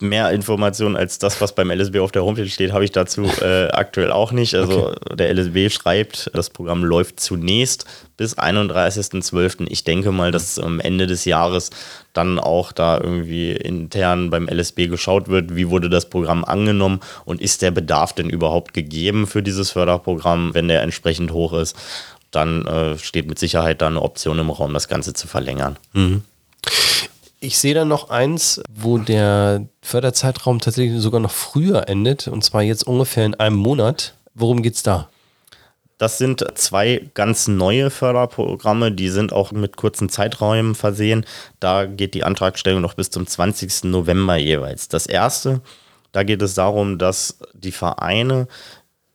mehr 0.00 0.30
Informationen 0.30 0.94
als 0.94 1.18
das, 1.18 1.40
was 1.40 1.54
beim 1.54 1.70
LSB 1.70 2.00
auf 2.00 2.12
der 2.12 2.22
Homepage 2.22 2.48
steht, 2.48 2.72
habe 2.72 2.84
ich 2.84 2.92
dazu 2.92 3.24
äh, 3.40 3.68
aktuell 3.68 4.12
auch 4.12 4.30
nicht. 4.30 4.54
Also 4.54 4.88
okay. 4.88 5.16
der 5.16 5.34
LSB 5.34 5.70
schreibt, 5.70 6.30
das 6.34 6.50
Programm 6.50 6.84
läuft 6.84 7.18
zunächst 7.18 7.86
bis 8.16 8.36
31.12. 8.36 9.66
Ich 9.70 9.84
denke 9.84 10.12
mal, 10.12 10.32
dass 10.32 10.58
am 10.58 10.80
Ende 10.80 11.06
des 11.06 11.24
Jahres 11.24 11.70
dann 12.12 12.38
auch 12.38 12.72
da 12.72 12.98
irgendwie 12.98 13.52
intern 13.52 14.28
beim 14.28 14.48
LSB 14.48 14.88
geschaut 14.88 15.28
wird, 15.28 15.56
wie 15.56 15.70
wurde 15.70 15.88
das 15.88 16.10
Programm 16.10 16.44
angenommen 16.44 17.00
und 17.24 17.40
ist 17.40 17.62
der 17.62 17.70
Bedarf 17.70 18.12
denn 18.12 18.28
überhaupt 18.28 18.74
gegeben 18.74 19.26
für 19.26 19.42
dieses 19.42 19.70
Förderprogramm, 19.70 20.52
wenn 20.52 20.68
der 20.68 20.82
entsprechend 20.82 21.32
hoch 21.32 21.54
ist. 21.54 21.74
Dann 22.30 22.66
äh, 22.66 22.98
steht 22.98 23.28
mit 23.28 23.38
Sicherheit 23.38 23.80
da 23.80 23.86
eine 23.86 24.02
Option 24.02 24.38
im 24.38 24.50
Raum, 24.50 24.74
das 24.74 24.88
Ganze 24.88 25.14
zu 25.14 25.26
verlängern. 25.26 25.76
Mhm. 25.94 26.22
Ich 27.46 27.58
sehe 27.58 27.74
da 27.74 27.84
noch 27.84 28.10
eins, 28.10 28.60
wo 28.68 28.98
der 28.98 29.68
Förderzeitraum 29.80 30.58
tatsächlich 30.58 31.00
sogar 31.00 31.20
noch 31.20 31.30
früher 31.30 31.88
endet, 31.88 32.26
und 32.26 32.42
zwar 32.42 32.62
jetzt 32.62 32.84
ungefähr 32.84 33.24
in 33.24 33.36
einem 33.36 33.54
Monat. 33.54 34.14
Worum 34.34 34.62
geht 34.62 34.74
es 34.74 34.82
da? 34.82 35.08
Das 35.96 36.18
sind 36.18 36.44
zwei 36.56 37.08
ganz 37.14 37.46
neue 37.46 37.90
Förderprogramme, 37.90 38.90
die 38.90 39.10
sind 39.10 39.32
auch 39.32 39.52
mit 39.52 39.76
kurzen 39.76 40.08
Zeiträumen 40.08 40.74
versehen. 40.74 41.24
Da 41.60 41.84
geht 41.86 42.14
die 42.14 42.24
Antragstellung 42.24 42.80
noch 42.80 42.94
bis 42.94 43.10
zum 43.10 43.28
20. 43.28 43.84
November 43.84 44.34
jeweils. 44.34 44.88
Das 44.88 45.06
erste, 45.06 45.60
da 46.10 46.24
geht 46.24 46.42
es 46.42 46.54
darum, 46.54 46.98
dass 46.98 47.38
die 47.54 47.70
Vereine 47.70 48.48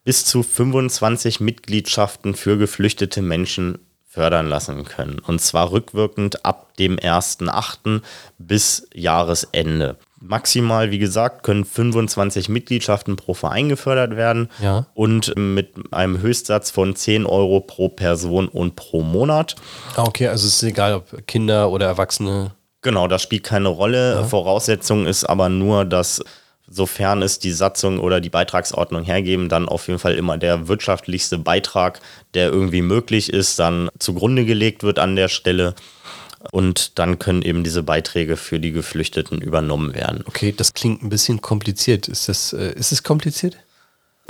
bis 0.06 0.24
zu 0.24 0.42
25 0.42 1.42
Mitgliedschaften 1.42 2.36
für 2.36 2.58
geflüchtete 2.58 3.22
Menschen 3.22 3.78
fördern 4.12 4.48
lassen 4.48 4.84
können. 4.84 5.20
Und 5.20 5.40
zwar 5.40 5.72
rückwirkend 5.72 6.46
ab 6.46 6.76
dem 6.76 6.98
1.8. 6.98 8.02
bis 8.38 8.86
Jahresende. 8.94 9.96
Maximal, 10.20 10.92
wie 10.92 11.00
gesagt, 11.00 11.44
können 11.44 11.64
25 11.64 12.50
Mitgliedschaften 12.50 13.16
pro 13.16 13.34
Verein 13.34 13.70
gefördert 13.70 14.18
werden 14.18 14.50
ja. 14.62 14.86
und 14.96 15.34
mit 15.38 15.74
einem 15.92 16.20
Höchstsatz 16.20 16.72
von 16.72 16.94
10 16.94 17.26
Euro 17.26 17.62
pro 17.62 17.88
Person 17.88 18.50
und 18.50 18.76
pro 18.76 19.02
Monat. 19.02 19.56
Ah, 19.96 20.04
okay, 20.04 20.28
also 20.28 20.46
es 20.46 20.56
ist 20.56 20.64
egal, 20.64 20.94
ob 20.96 21.26
Kinder 21.26 21.72
oder 21.72 21.86
Erwachsene. 21.88 22.52
Genau, 22.82 23.08
das 23.08 23.22
spielt 23.22 23.44
keine 23.44 23.70
Rolle. 23.70 24.16
Ja. 24.16 24.24
Voraussetzung 24.26 25.06
ist 25.06 25.24
aber 25.24 25.48
nur, 25.48 25.86
dass 25.86 26.22
sofern 26.72 27.22
es 27.22 27.38
die 27.38 27.52
Satzung 27.52 28.00
oder 28.00 28.22
die 28.22 28.30
Beitragsordnung 28.30 29.04
hergeben, 29.04 29.50
dann 29.50 29.68
auf 29.68 29.88
jeden 29.88 30.00
Fall 30.00 30.16
immer 30.16 30.38
der 30.38 30.68
wirtschaftlichste 30.68 31.38
Beitrag, 31.38 32.00
der 32.34 32.50
irgendwie 32.50 32.82
möglich 32.82 33.32
ist, 33.32 33.60
dann 33.60 33.90
zugrunde 34.00 34.46
gelegt 34.46 34.84
wird 34.84 34.98
an 34.98 35.16
der 35.16 35.28
Stelle. 35.28 35.76
Und 36.52 36.98
dann 36.98 37.20
können 37.20 37.44
eben 37.44 37.64
diese 37.64 37.84
Beiträge 37.84 38.36
für 38.36 38.60
die 38.60 38.72
Geflüchteten 38.72 39.42
übernommen 39.42 39.94
werden. 39.94 40.24
Okay, 40.26 40.54
das 40.56 40.74
klingt 40.74 41.04
ein 41.04 41.10
bisschen 41.10 41.42
kompliziert. 41.42 42.08
Ist, 42.08 42.30
das, 42.30 42.54
äh, 42.54 42.74
ist 42.74 42.92
es 42.92 43.04
kompliziert? 43.04 43.58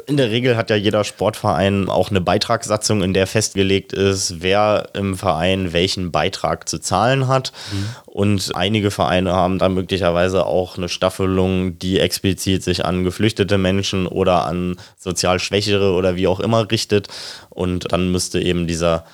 In 0.08 0.18
der 0.18 0.32
Regel 0.32 0.58
hat 0.58 0.70
ja 0.70 0.76
jeder 0.76 1.04
Sportverein 1.04 1.88
auch 1.88 2.10
eine 2.10 2.22
Beitragssatzung, 2.22 3.04
in 3.04 3.14
der 3.14 3.28
festgelegt 3.28 3.94
ist, 3.94 4.42
wer 4.42 4.90
im 4.94 5.18
Verein 5.18 5.74
welchen 5.74 6.12
Beitrag 6.12 6.68
zu 6.68 6.80
zahlen 6.80 7.28
hat. 7.28 7.52
Mhm. 7.72 7.86
Und 8.06 8.56
einige 8.56 8.90
Vereine 8.90 9.34
haben 9.34 9.60
dann 9.60 9.74
möglicherweise 9.74 10.46
auch 10.46 10.78
eine 10.78 10.90
Staffelung, 10.90 11.78
die 11.78 12.00
explizit 12.00 12.64
sich 12.64 12.84
an 12.84 13.04
geflüchtete 13.04 13.58
Menschen 13.58 14.08
oder 14.08 14.46
an 14.46 14.78
sozial 14.98 15.40
Schwächere 15.40 15.94
oder 15.94 16.16
wie 16.16 16.28
auch 16.28 16.40
immer 16.40 16.72
richtet. 16.72 17.08
Und 17.50 17.92
dann 17.92 18.12
müsste 18.12 18.42
eben 18.42 18.68
dieser 18.68 19.06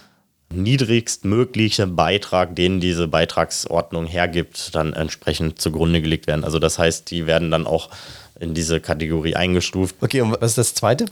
niedrigstmögliche 0.49 1.87
Beitrag, 1.87 2.55
den 2.55 2.79
diese 2.79 3.07
Beitragsordnung 3.07 4.05
hergibt, 4.05 4.73
dann 4.75 4.93
entsprechend 4.93 5.59
zugrunde 5.59 6.01
gelegt 6.01 6.27
werden. 6.27 6.45
Also 6.45 6.59
das 6.59 6.79
heißt, 6.79 7.11
die 7.11 7.25
werden 7.25 7.51
dann 7.51 7.67
auch 7.67 7.89
in 8.39 8.53
diese 8.53 8.79
Kategorie 8.79 9.35
eingestuft. 9.35 9.95
Okay, 10.01 10.21
und 10.21 10.31
was 10.39 10.51
ist 10.51 10.57
das 10.57 10.73
zweite? 10.73 11.05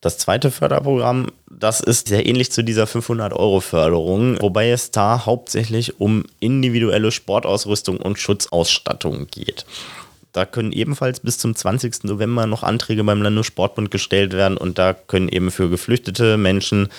Das 0.00 0.16
zweite 0.16 0.52
Förderprogramm, 0.52 1.32
das 1.50 1.80
ist 1.80 2.06
sehr 2.06 2.24
ähnlich 2.24 2.52
zu 2.52 2.62
dieser 2.62 2.84
500-Euro-Förderung, 2.84 4.40
wobei 4.40 4.70
es 4.70 4.92
da 4.92 5.26
hauptsächlich 5.26 5.98
um 6.00 6.24
individuelle 6.38 7.10
Sportausrüstung 7.10 7.96
und 7.96 8.16
Schutzausstattung 8.16 9.26
geht. 9.28 9.66
Da 10.32 10.46
können 10.46 10.70
ebenfalls 10.70 11.18
bis 11.18 11.38
zum 11.38 11.56
20. 11.56 12.04
November 12.04 12.46
noch 12.46 12.62
Anträge 12.62 13.02
beim 13.02 13.22
Landessportbund 13.22 13.90
gestellt 13.90 14.34
werden 14.34 14.56
und 14.56 14.78
da 14.78 14.92
können 14.92 15.28
eben 15.28 15.50
für 15.50 15.68
geflüchtete 15.68 16.36
Menschen 16.36 16.90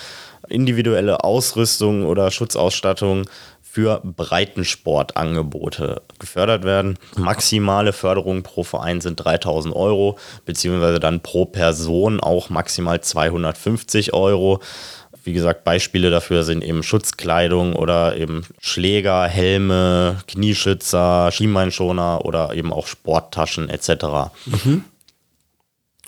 individuelle 0.50 1.24
Ausrüstung 1.24 2.06
oder 2.06 2.32
Schutzausstattung 2.32 3.30
für 3.72 4.02
Breitensportangebote 4.04 6.02
gefördert 6.18 6.64
werden. 6.64 6.98
Maximale 7.16 7.94
Förderung 7.94 8.42
pro 8.42 8.64
Verein 8.64 9.00
sind 9.00 9.18
3000 9.18 9.76
Euro, 9.76 10.18
beziehungsweise 10.46 11.00
dann 11.00 11.22
pro 11.22 11.46
Person 11.46 12.20
auch 12.20 12.50
maximal 12.50 13.00
250 13.00 14.14
Euro. 14.14 14.60
Wie 15.24 15.34
gesagt, 15.34 15.66
Beispiele 15.66 16.10
dafür 16.10 16.44
sind 16.44 16.64
eben 16.64 16.82
Schutzkleidung 16.82 17.76
oder 17.76 18.18
eben 18.18 18.44
Schläger, 18.60 19.28
Helme, 19.28 20.24
Knieschützer, 20.28 21.32
Schienbeinschoner 21.32 22.26
oder 22.26 22.56
eben 22.56 22.74
auch 22.74 22.88
Sporttaschen 22.88 23.70
etc. 23.70 24.32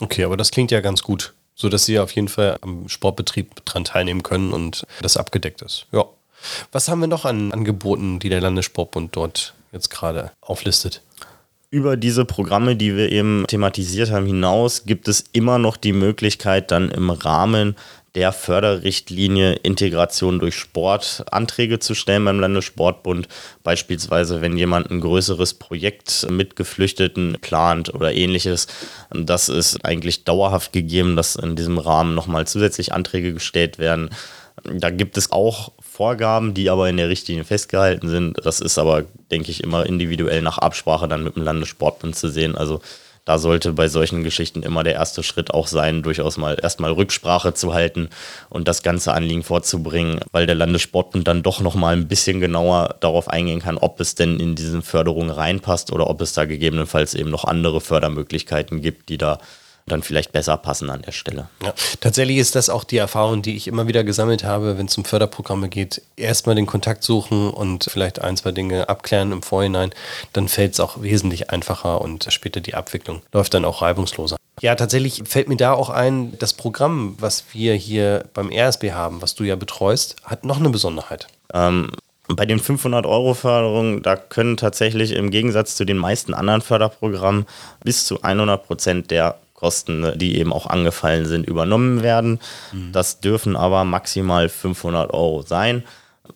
Okay, 0.00 0.24
aber 0.24 0.36
das 0.36 0.50
klingt 0.50 0.72
ja 0.72 0.80
ganz 0.80 1.04
gut, 1.04 1.32
so 1.54 1.68
dass 1.68 1.84
Sie 1.84 2.00
auf 2.00 2.10
jeden 2.12 2.28
Fall 2.28 2.58
am 2.62 2.88
Sportbetrieb 2.88 3.64
dran 3.64 3.84
teilnehmen 3.84 4.24
können 4.24 4.52
und 4.52 4.84
das 5.00 5.16
abgedeckt 5.16 5.62
ist. 5.62 5.86
Ja. 5.92 6.06
Was 6.70 6.88
haben 6.88 7.00
wir 7.00 7.08
noch 7.08 7.24
an 7.24 7.52
Angeboten, 7.52 8.18
die 8.18 8.28
der 8.28 8.40
Landessportbund 8.40 9.14
dort 9.14 9.54
jetzt 9.72 9.90
gerade 9.90 10.32
auflistet? 10.40 11.02
Über 11.70 11.96
diese 11.96 12.26
Programme, 12.26 12.76
die 12.76 12.96
wir 12.96 13.10
eben 13.10 13.46
thematisiert 13.46 14.10
haben, 14.10 14.26
hinaus 14.26 14.84
gibt 14.84 15.08
es 15.08 15.24
immer 15.32 15.58
noch 15.58 15.78
die 15.78 15.94
Möglichkeit, 15.94 16.70
dann 16.70 16.90
im 16.90 17.08
Rahmen 17.08 17.76
der 18.14 18.32
Förderrichtlinie 18.32 19.54
Integration 19.54 20.38
durch 20.38 20.54
Sport 20.54 21.24
Anträge 21.30 21.78
zu 21.78 21.94
stellen 21.94 22.24
beim 22.26 22.40
Landessportbund. 22.40 23.26
Beispielsweise, 23.62 24.42
wenn 24.42 24.56
jemand 24.58 24.90
ein 24.90 25.00
größeres 25.00 25.54
Projekt 25.54 26.26
mit 26.30 26.56
Geflüchteten 26.56 27.38
plant 27.40 27.94
oder 27.94 28.12
ähnliches. 28.12 28.66
Das 29.10 29.48
ist 29.48 29.84
eigentlich 29.84 30.24
dauerhaft 30.24 30.72
gegeben, 30.72 31.16
dass 31.16 31.36
in 31.36 31.56
diesem 31.56 31.78
Rahmen 31.78 32.14
nochmal 32.14 32.46
zusätzlich 32.46 32.92
Anträge 32.92 33.32
gestellt 33.32 33.78
werden. 33.78 34.10
Da 34.64 34.90
gibt 34.90 35.16
es 35.16 35.32
auch 35.32 35.72
Vorgaben, 35.92 36.54
die 36.54 36.70
aber 36.70 36.88
in 36.88 36.96
der 36.96 37.10
Richtlinie 37.10 37.44
festgehalten 37.44 38.08
sind. 38.08 38.38
Das 38.42 38.60
ist 38.60 38.78
aber, 38.78 39.04
denke 39.30 39.50
ich, 39.50 39.62
immer 39.62 39.84
individuell 39.84 40.40
nach 40.40 40.56
Absprache 40.56 41.06
dann 41.06 41.22
mit 41.22 41.36
dem 41.36 41.42
Landessportbund 41.42 42.16
zu 42.16 42.28
sehen. 42.28 42.56
Also 42.56 42.80
da 43.26 43.38
sollte 43.38 43.74
bei 43.74 43.88
solchen 43.88 44.24
Geschichten 44.24 44.62
immer 44.62 44.84
der 44.84 44.94
erste 44.94 45.22
Schritt 45.22 45.52
auch 45.52 45.66
sein, 45.66 46.02
durchaus 46.02 46.38
mal 46.38 46.58
erstmal 46.60 46.92
Rücksprache 46.92 47.52
zu 47.52 47.74
halten 47.74 48.08
und 48.48 48.68
das 48.68 48.82
ganze 48.82 49.12
Anliegen 49.12 49.42
vorzubringen, 49.42 50.20
weil 50.32 50.46
der 50.46 50.56
Landessportbund 50.56 51.28
dann 51.28 51.42
doch 51.42 51.60
nochmal 51.60 51.94
ein 51.94 52.08
bisschen 52.08 52.40
genauer 52.40 52.96
darauf 53.00 53.28
eingehen 53.28 53.60
kann, 53.60 53.76
ob 53.76 54.00
es 54.00 54.14
denn 54.14 54.40
in 54.40 54.54
diese 54.54 54.80
Förderung 54.80 55.28
reinpasst 55.28 55.92
oder 55.92 56.08
ob 56.08 56.22
es 56.22 56.32
da 56.32 56.46
gegebenenfalls 56.46 57.12
eben 57.12 57.30
noch 57.30 57.44
andere 57.44 57.82
Fördermöglichkeiten 57.82 58.80
gibt, 58.80 59.10
die 59.10 59.18
da 59.18 59.38
dann 59.86 60.02
vielleicht 60.02 60.32
besser 60.32 60.56
passen 60.56 60.90
an 60.90 61.02
der 61.02 61.12
Stelle. 61.12 61.48
Ja, 61.62 61.74
tatsächlich 62.00 62.38
ist 62.38 62.54
das 62.54 62.70
auch 62.70 62.84
die 62.84 62.98
Erfahrung, 62.98 63.42
die 63.42 63.56
ich 63.56 63.68
immer 63.68 63.86
wieder 63.88 64.04
gesammelt 64.04 64.44
habe, 64.44 64.78
wenn 64.78 64.86
es 64.86 64.96
um 64.96 65.04
Förderprogramme 65.04 65.68
geht. 65.68 66.02
Erstmal 66.16 66.54
den 66.54 66.66
Kontakt 66.66 67.02
suchen 67.04 67.50
und 67.50 67.84
vielleicht 67.90 68.20
ein, 68.20 68.36
zwei 68.36 68.52
Dinge 68.52 68.88
abklären 68.88 69.32
im 69.32 69.42
Vorhinein. 69.42 69.90
Dann 70.32 70.48
fällt 70.48 70.74
es 70.74 70.80
auch 70.80 71.02
wesentlich 71.02 71.50
einfacher 71.50 72.00
und 72.00 72.26
später 72.30 72.60
die 72.60 72.74
Abwicklung 72.74 73.22
läuft 73.32 73.54
dann 73.54 73.64
auch 73.64 73.82
reibungsloser. 73.82 74.36
Ja, 74.60 74.74
tatsächlich 74.74 75.22
fällt 75.26 75.48
mir 75.48 75.56
da 75.56 75.72
auch 75.72 75.90
ein, 75.90 76.38
das 76.38 76.52
Programm, 76.52 77.16
was 77.18 77.44
wir 77.52 77.74
hier 77.74 78.26
beim 78.34 78.50
RSB 78.52 78.92
haben, 78.92 79.22
was 79.22 79.34
du 79.34 79.44
ja 79.44 79.56
betreust, 79.56 80.16
hat 80.24 80.44
noch 80.44 80.58
eine 80.58 80.70
Besonderheit. 80.70 81.26
Ähm, 81.52 81.90
bei 82.28 82.46
den 82.46 82.60
500-Euro-Förderungen, 82.60 84.02
da 84.02 84.16
können 84.16 84.56
tatsächlich 84.56 85.12
im 85.12 85.30
Gegensatz 85.30 85.74
zu 85.74 85.84
den 85.84 85.96
meisten 85.96 86.34
anderen 86.34 86.62
Förderprogrammen 86.62 87.46
bis 87.82 88.06
zu 88.06 88.22
100 88.22 88.64
Prozent 88.66 89.10
der 89.10 89.38
Kosten, 89.62 90.18
die 90.18 90.38
eben 90.38 90.52
auch 90.52 90.66
angefallen 90.66 91.24
sind, 91.24 91.46
übernommen 91.46 92.02
werden. 92.02 92.40
Mhm. 92.72 92.90
Das 92.90 93.20
dürfen 93.20 93.56
aber 93.56 93.84
maximal 93.84 94.48
500 94.48 95.14
Euro 95.14 95.42
sein. 95.42 95.84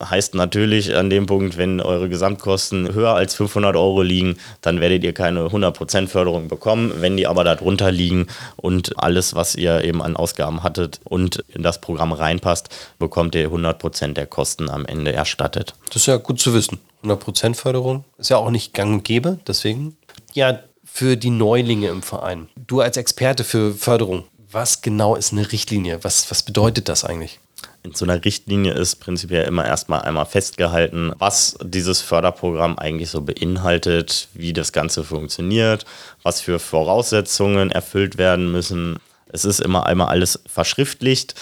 Heißt 0.01 0.33
natürlich 0.33 0.95
an 0.95 1.09
dem 1.09 1.25
Punkt, 1.25 1.57
wenn 1.57 1.81
eure 1.81 2.07
Gesamtkosten 2.07 2.93
höher 2.93 3.15
als 3.15 3.35
500 3.35 3.75
Euro 3.75 4.01
liegen, 4.01 4.37
dann 4.61 4.79
werdet 4.79 5.03
ihr 5.03 5.13
keine 5.13 5.47
100% 5.47 6.07
Förderung 6.07 6.47
bekommen. 6.47 6.93
Wenn 6.99 7.17
die 7.17 7.27
aber 7.27 7.43
darunter 7.43 7.91
liegen 7.91 8.27
und 8.55 8.97
alles, 8.97 9.35
was 9.35 9.55
ihr 9.55 9.83
eben 9.83 10.01
an 10.01 10.15
Ausgaben 10.15 10.63
hattet 10.63 11.01
und 11.03 11.43
in 11.49 11.63
das 11.63 11.81
Programm 11.81 12.13
reinpasst, 12.13 12.69
bekommt 12.97 13.35
ihr 13.35 13.49
100% 13.49 14.13
der 14.13 14.27
Kosten 14.27 14.69
am 14.69 14.85
Ende 14.85 15.11
erstattet. 15.11 15.73
Das 15.87 15.97
ist 15.97 16.05
ja 16.05 16.15
gut 16.15 16.39
zu 16.39 16.53
wissen. 16.53 16.79
100% 17.03 17.55
Förderung 17.55 18.05
ist 18.17 18.29
ja 18.29 18.37
auch 18.37 18.51
nicht 18.51 18.73
gang 18.73 18.93
und 18.93 19.03
gäbe, 19.03 19.39
deswegen. 19.47 19.97
Ja, 20.33 20.59
für 20.97 21.15
die 21.15 21.29
Neulinge 21.29 21.89
im 21.89 22.01
Verein. 22.01 22.49
Du 22.55 22.81
als 22.81 22.97
Experte 22.97 23.43
für 23.43 23.75
Förderung, 23.75 24.23
was 24.51 24.81
genau 24.81 25.15
ist 25.15 25.31
eine 25.31 25.51
Richtlinie? 25.51 26.03
Was, 26.03 26.31
was 26.31 26.41
bedeutet 26.41 26.89
das 26.89 27.03
eigentlich? 27.03 27.39
In 27.83 27.93
so 27.93 28.03
einer 28.03 28.25
Richtlinie 28.25 28.73
ist 28.73 28.95
prinzipiell 28.95 29.45
immer 29.45 29.63
erstmal 29.63 30.01
einmal 30.01 30.25
festgehalten, 30.25 31.13
was 31.19 31.55
dieses 31.63 32.01
Förderprogramm 32.01 32.79
eigentlich 32.79 33.11
so 33.11 33.21
beinhaltet, 33.21 34.27
wie 34.33 34.53
das 34.53 34.71
Ganze 34.71 35.03
funktioniert, 35.03 35.85
was 36.23 36.41
für 36.41 36.57
Voraussetzungen 36.57 37.69
erfüllt 37.69 38.17
werden 38.17 38.51
müssen. 38.51 38.97
Es 39.27 39.45
ist 39.45 39.59
immer 39.59 39.85
einmal 39.85 40.07
alles 40.07 40.39
verschriftlicht 40.47 41.35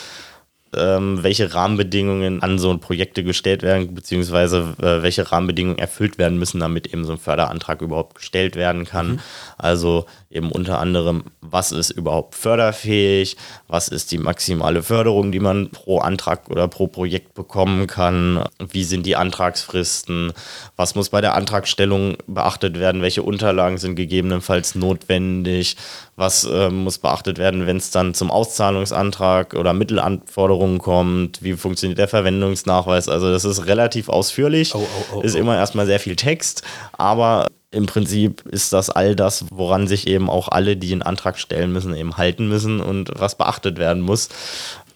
ähm, 0.78 1.24
welche 1.24 1.54
Rahmenbedingungen 1.54 2.42
an 2.42 2.60
so 2.60 2.76
Projekte 2.78 3.24
gestellt 3.24 3.64
werden, 3.64 3.94
beziehungsweise 3.94 4.76
äh, 4.82 5.02
welche 5.02 5.32
Rahmenbedingungen 5.32 5.80
erfüllt 5.80 6.18
werden 6.18 6.38
müssen, 6.38 6.60
damit 6.60 6.88
eben 6.88 7.06
so 7.06 7.14
ein 7.14 7.18
Förderantrag 7.18 7.82
überhaupt 7.82 8.16
gestellt 8.16 8.56
werden 8.56 8.86
kann. 8.86 9.14
Mhm. 9.14 9.20
Also 9.58 10.06
eben 10.36 10.52
unter 10.52 10.80
anderem, 10.80 11.24
was 11.42 11.72
ist 11.72 11.92
überhaupt 11.92 12.36
förderfähig, 12.36 13.38
was 13.68 13.88
ist 13.88 14.12
die 14.12 14.18
maximale 14.18 14.84
Förderung, 14.84 15.32
die 15.32 15.40
man 15.40 15.70
pro 15.72 16.00
Antrag 16.00 16.50
oder 16.50 16.68
pro 16.68 16.88
Projekt 16.88 17.34
bekommen 17.34 17.88
kann, 17.88 18.44
wie 18.60 18.84
sind 18.84 19.06
die 19.06 19.16
Antragsfristen, 19.16 20.34
was 20.76 20.96
muss 20.96 21.10
bei 21.10 21.22
der 21.22 21.36
Antragstellung 21.36 22.18
beachtet 22.28 22.80
werden, 22.80 23.02
welche 23.02 23.24
Unterlagen 23.24 23.78
sind 23.78 23.96
gegebenenfalls 23.96 24.76
notwendig, 24.76 25.78
was 26.18 26.44
äh, 26.44 26.70
muss 26.70 27.00
beachtet 27.00 27.38
werden, 27.38 27.66
wenn 27.66 27.78
es 27.78 27.92
dann 27.92 28.14
zum 28.14 28.32
Auszahlungsantrag 28.32 29.54
oder 29.54 29.74
Mittelanforderungen 29.74 30.80
kommt, 30.80 31.42
wie 31.42 31.54
funktioniert 31.54 32.00
der 32.00 32.08
Verwendungsnachweis. 32.08 33.10
Also 33.10 33.32
das 33.32 33.46
ist 33.46 33.66
relativ 33.68 34.10
ausführlich, 34.10 34.76
oh, 34.76 34.80
oh, 34.80 35.18
oh, 35.18 35.22
ist 35.22 35.36
immer 35.36 35.56
erstmal 35.56 35.86
sehr 35.86 36.00
viel 36.00 36.16
Text, 36.16 36.64
aber 36.94 37.48
im 37.76 37.86
Prinzip 37.88 38.44
ist 38.46 38.72
das 38.72 38.90
all 38.90 39.16
das, 39.16 39.46
woran 39.52 39.88
sich 39.88 40.08
eben 40.08 40.30
auch 40.30 40.48
alle, 40.48 40.78
die 40.78 40.94
einen 40.94 41.02
Antrag 41.02 41.38
stellen 41.38 41.74
müssen, 41.74 41.94
eben 41.94 42.18
halten 42.18 42.48
müssen 42.48 42.80
und 42.80 43.12
was 43.16 43.36
beachtet 43.36 43.78
werden 43.78 44.02
muss. 44.02 44.30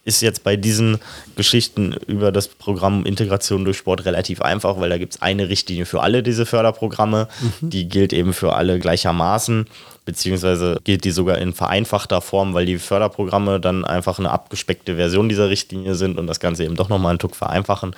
Ist 0.06 0.22
jetzt 0.22 0.46
bei 0.46 0.56
diesen 0.56 0.98
Geschichten 1.36 1.94
über 2.08 2.32
das 2.32 2.48
Programm 2.48 3.06
Integration 3.06 3.66
durch 3.66 3.78
Sport 3.78 4.06
relativ 4.06 4.42
einfach, 4.42 4.80
weil 4.80 4.90
da 4.90 4.98
gibt 4.98 5.16
es 5.16 5.22
eine 5.22 5.50
Richtlinie 5.50 5.86
für 5.86 6.02
alle 6.02 6.24
diese 6.24 6.46
Förderprogramme. 6.46 7.28
Mhm. 7.62 7.70
Die 7.70 7.90
gilt 7.90 8.14
eben 8.14 8.34
für 8.34 8.54
alle 8.54 8.80
gleichermaßen, 8.80 9.68
beziehungsweise 10.10 10.80
gilt 10.84 11.04
die 11.04 11.12
sogar 11.12 11.38
in 11.38 11.54
vereinfachter 11.54 12.22
Form, 12.22 12.54
weil 12.54 12.66
die 12.66 12.78
Förderprogramme 12.78 13.60
dann 13.60 13.86
einfach 13.86 14.20
eine 14.20 14.32
abgespeckte 14.32 14.96
Version 14.96 15.30
dieser 15.30 15.50
Richtlinie 15.50 15.96
sind 15.96 16.18
und 16.18 16.28
das 16.28 16.40
Ganze 16.40 16.64
eben 16.64 16.76
doch 16.76 16.90
nochmal 16.90 17.12
einen 17.12 17.20
Tuck 17.20 17.36
vereinfachen 17.36 17.96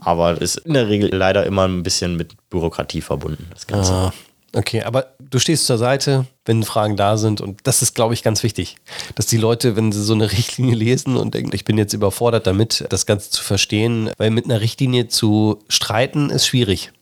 aber 0.00 0.40
ist 0.40 0.56
in 0.56 0.74
der 0.74 0.88
Regel 0.88 1.14
leider 1.14 1.44
immer 1.46 1.66
ein 1.66 1.82
bisschen 1.82 2.16
mit 2.16 2.34
Bürokratie 2.50 3.00
verbunden, 3.00 3.46
das 3.52 3.66
Ganze. 3.66 3.92
Ah, 3.92 4.12
okay, 4.54 4.82
aber 4.82 5.14
du 5.18 5.38
stehst 5.38 5.66
zur 5.66 5.78
Seite, 5.78 6.26
wenn 6.44 6.62
Fragen 6.62 6.96
da 6.96 7.16
sind 7.16 7.40
und 7.40 7.60
das 7.64 7.82
ist, 7.82 7.94
glaube 7.94 8.14
ich, 8.14 8.22
ganz 8.22 8.42
wichtig, 8.42 8.76
dass 9.14 9.26
die 9.26 9.36
Leute, 9.36 9.76
wenn 9.76 9.92
sie 9.92 10.02
so 10.02 10.14
eine 10.14 10.30
Richtlinie 10.32 10.74
lesen 10.74 11.16
und 11.16 11.34
denken, 11.34 11.54
ich 11.54 11.64
bin 11.64 11.78
jetzt 11.78 11.94
überfordert 11.94 12.46
damit, 12.46 12.84
das 12.90 13.06
Ganze 13.06 13.30
zu 13.30 13.42
verstehen, 13.42 14.10
weil 14.18 14.30
mit 14.30 14.44
einer 14.44 14.60
Richtlinie 14.60 15.08
zu 15.08 15.62
streiten 15.68 16.30
ist 16.30 16.46
schwierig. 16.46 16.92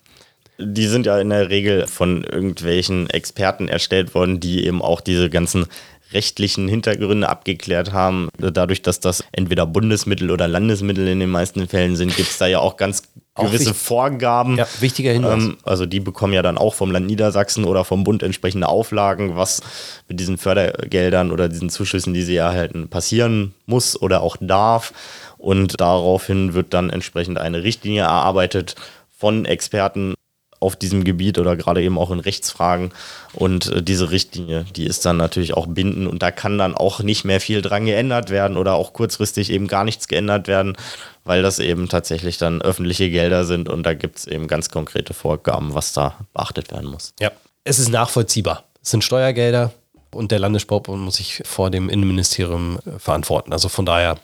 Die 0.58 0.86
sind 0.86 1.06
ja 1.06 1.18
in 1.18 1.30
der 1.30 1.48
Regel 1.48 1.86
von 1.86 2.24
irgendwelchen 2.24 3.08
Experten 3.10 3.68
erstellt 3.68 4.14
worden, 4.14 4.38
die 4.38 4.66
eben 4.66 4.82
auch 4.82 5.00
diese 5.00 5.30
ganzen 5.30 5.66
rechtlichen 6.12 6.68
Hintergründe 6.68 7.28
abgeklärt 7.28 7.92
haben. 7.92 8.28
Dadurch, 8.38 8.82
dass 8.82 9.00
das 9.00 9.24
entweder 9.32 9.66
Bundesmittel 9.66 10.30
oder 10.30 10.48
Landesmittel 10.48 11.06
in 11.08 11.20
den 11.20 11.30
meisten 11.30 11.66
Fällen 11.68 11.96
sind, 11.96 12.14
gibt 12.16 12.30
es 12.30 12.38
da 12.38 12.46
ja 12.46 12.58
auch 12.58 12.76
ganz 12.76 13.02
gewisse 13.34 13.66
wichtig. 13.66 13.76
Vorgaben. 13.76 14.58
Ja, 14.58 14.66
wichtiger 14.80 15.12
Hinweis. 15.12 15.42
Ähm, 15.42 15.56
also 15.64 15.86
die 15.86 16.00
bekommen 16.00 16.32
ja 16.32 16.42
dann 16.42 16.58
auch 16.58 16.74
vom 16.74 16.90
Land 16.90 17.06
Niedersachsen 17.06 17.64
oder 17.64 17.84
vom 17.84 18.04
Bund 18.04 18.22
entsprechende 18.22 18.68
Auflagen, 18.68 19.36
was 19.36 19.62
mit 20.08 20.20
diesen 20.20 20.38
Fördergeldern 20.38 21.30
oder 21.32 21.48
diesen 21.48 21.70
Zuschüssen, 21.70 22.12
die 22.12 22.22
sie 22.22 22.36
erhalten, 22.36 22.88
passieren 22.88 23.54
muss 23.66 24.00
oder 24.00 24.22
auch 24.22 24.36
darf. 24.40 24.92
Und 25.38 25.80
daraufhin 25.80 26.54
wird 26.54 26.74
dann 26.74 26.90
entsprechend 26.90 27.38
eine 27.38 27.62
Richtlinie 27.62 28.02
erarbeitet 28.02 28.76
von 29.16 29.44
Experten 29.44 30.14
auf 30.62 30.76
diesem 30.76 31.04
Gebiet 31.04 31.38
oder 31.38 31.56
gerade 31.56 31.82
eben 31.82 31.98
auch 31.98 32.10
in 32.10 32.20
Rechtsfragen. 32.20 32.92
Und 33.34 33.66
äh, 33.66 33.82
diese 33.82 34.10
Richtlinie, 34.10 34.64
die 34.76 34.86
ist 34.86 35.04
dann 35.04 35.16
natürlich 35.16 35.54
auch 35.54 35.66
bindend 35.66 36.08
und 36.08 36.22
da 36.22 36.30
kann 36.30 36.58
dann 36.58 36.74
auch 36.74 37.00
nicht 37.00 37.24
mehr 37.24 37.40
viel 37.40 37.62
dran 37.62 37.86
geändert 37.86 38.30
werden 38.30 38.56
oder 38.56 38.74
auch 38.74 38.92
kurzfristig 38.92 39.50
eben 39.50 39.66
gar 39.66 39.84
nichts 39.84 40.08
geändert 40.08 40.48
werden, 40.48 40.76
weil 41.24 41.42
das 41.42 41.58
eben 41.58 41.88
tatsächlich 41.88 42.38
dann 42.38 42.62
öffentliche 42.62 43.10
Gelder 43.10 43.44
sind 43.44 43.68
und 43.68 43.84
da 43.84 43.94
gibt 43.94 44.18
es 44.18 44.26
eben 44.26 44.46
ganz 44.46 44.70
konkrete 44.70 45.14
Vorgaben, 45.14 45.74
was 45.74 45.92
da 45.92 46.16
beachtet 46.32 46.70
werden 46.70 46.90
muss. 46.90 47.14
Ja, 47.20 47.32
es 47.64 47.78
ist 47.78 47.88
nachvollziehbar. 47.88 48.64
Es 48.82 48.90
sind 48.90 49.04
Steuergelder 49.04 49.72
und 50.10 50.30
der 50.30 50.38
Landessportbund 50.38 51.02
muss 51.02 51.16
sich 51.16 51.42
vor 51.44 51.70
dem 51.70 51.88
Innenministerium 51.88 52.78
verantworten. 52.98 53.52
Also 53.52 53.68
von 53.68 53.86
daher 53.86 54.18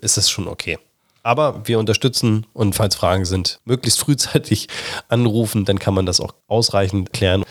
ist 0.00 0.18
es 0.18 0.30
schon 0.30 0.48
okay. 0.48 0.78
Aber 1.24 1.62
wir 1.64 1.78
unterstützen 1.78 2.46
und 2.52 2.74
falls 2.74 2.94
Fragen 2.94 3.24
sind, 3.24 3.58
möglichst 3.64 3.98
frühzeitig 3.98 4.68
anrufen, 5.08 5.64
dann 5.64 5.78
kann 5.78 5.94
man 5.94 6.06
das 6.06 6.20
auch 6.20 6.34
ausreichend 6.46 7.12
klären. 7.12 7.44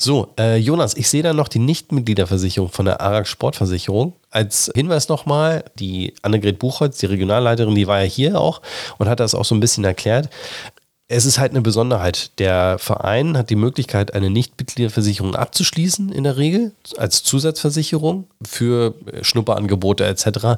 So, 0.00 0.34
äh, 0.36 0.56
Jonas, 0.56 0.96
ich 0.96 1.08
sehe 1.08 1.22
da 1.22 1.32
noch 1.32 1.46
die 1.46 1.60
Nichtmitgliederversicherung 1.60 2.70
von 2.70 2.86
der 2.86 3.00
ARAG 3.00 3.26
Sportversicherung. 3.26 4.14
Als 4.30 4.68
Hinweis 4.74 5.08
nochmal, 5.08 5.64
die 5.78 6.14
Annegret 6.22 6.58
Buchholz, 6.58 6.98
die 6.98 7.06
Regionalleiterin, 7.06 7.74
die 7.74 7.86
war 7.86 8.00
ja 8.00 8.06
hier 8.06 8.40
auch 8.40 8.62
und 8.98 9.08
hat 9.08 9.20
das 9.20 9.34
auch 9.36 9.44
so 9.44 9.54
ein 9.54 9.60
bisschen 9.60 9.84
erklärt. 9.84 10.28
Es 11.06 11.26
ist 11.26 11.38
halt 11.38 11.52
eine 11.52 11.60
Besonderheit. 11.60 12.38
Der 12.40 12.78
Verein 12.78 13.36
hat 13.36 13.50
die 13.50 13.56
Möglichkeit, 13.56 14.14
eine 14.14 14.30
Nichtmitgliederversicherung 14.30 15.36
abzuschließen, 15.36 16.10
in 16.10 16.24
der 16.24 16.38
Regel, 16.38 16.72
als 16.96 17.22
Zusatzversicherung 17.22 18.26
für 18.42 18.94
Schnupperangebote 19.20 20.06
etc. 20.06 20.56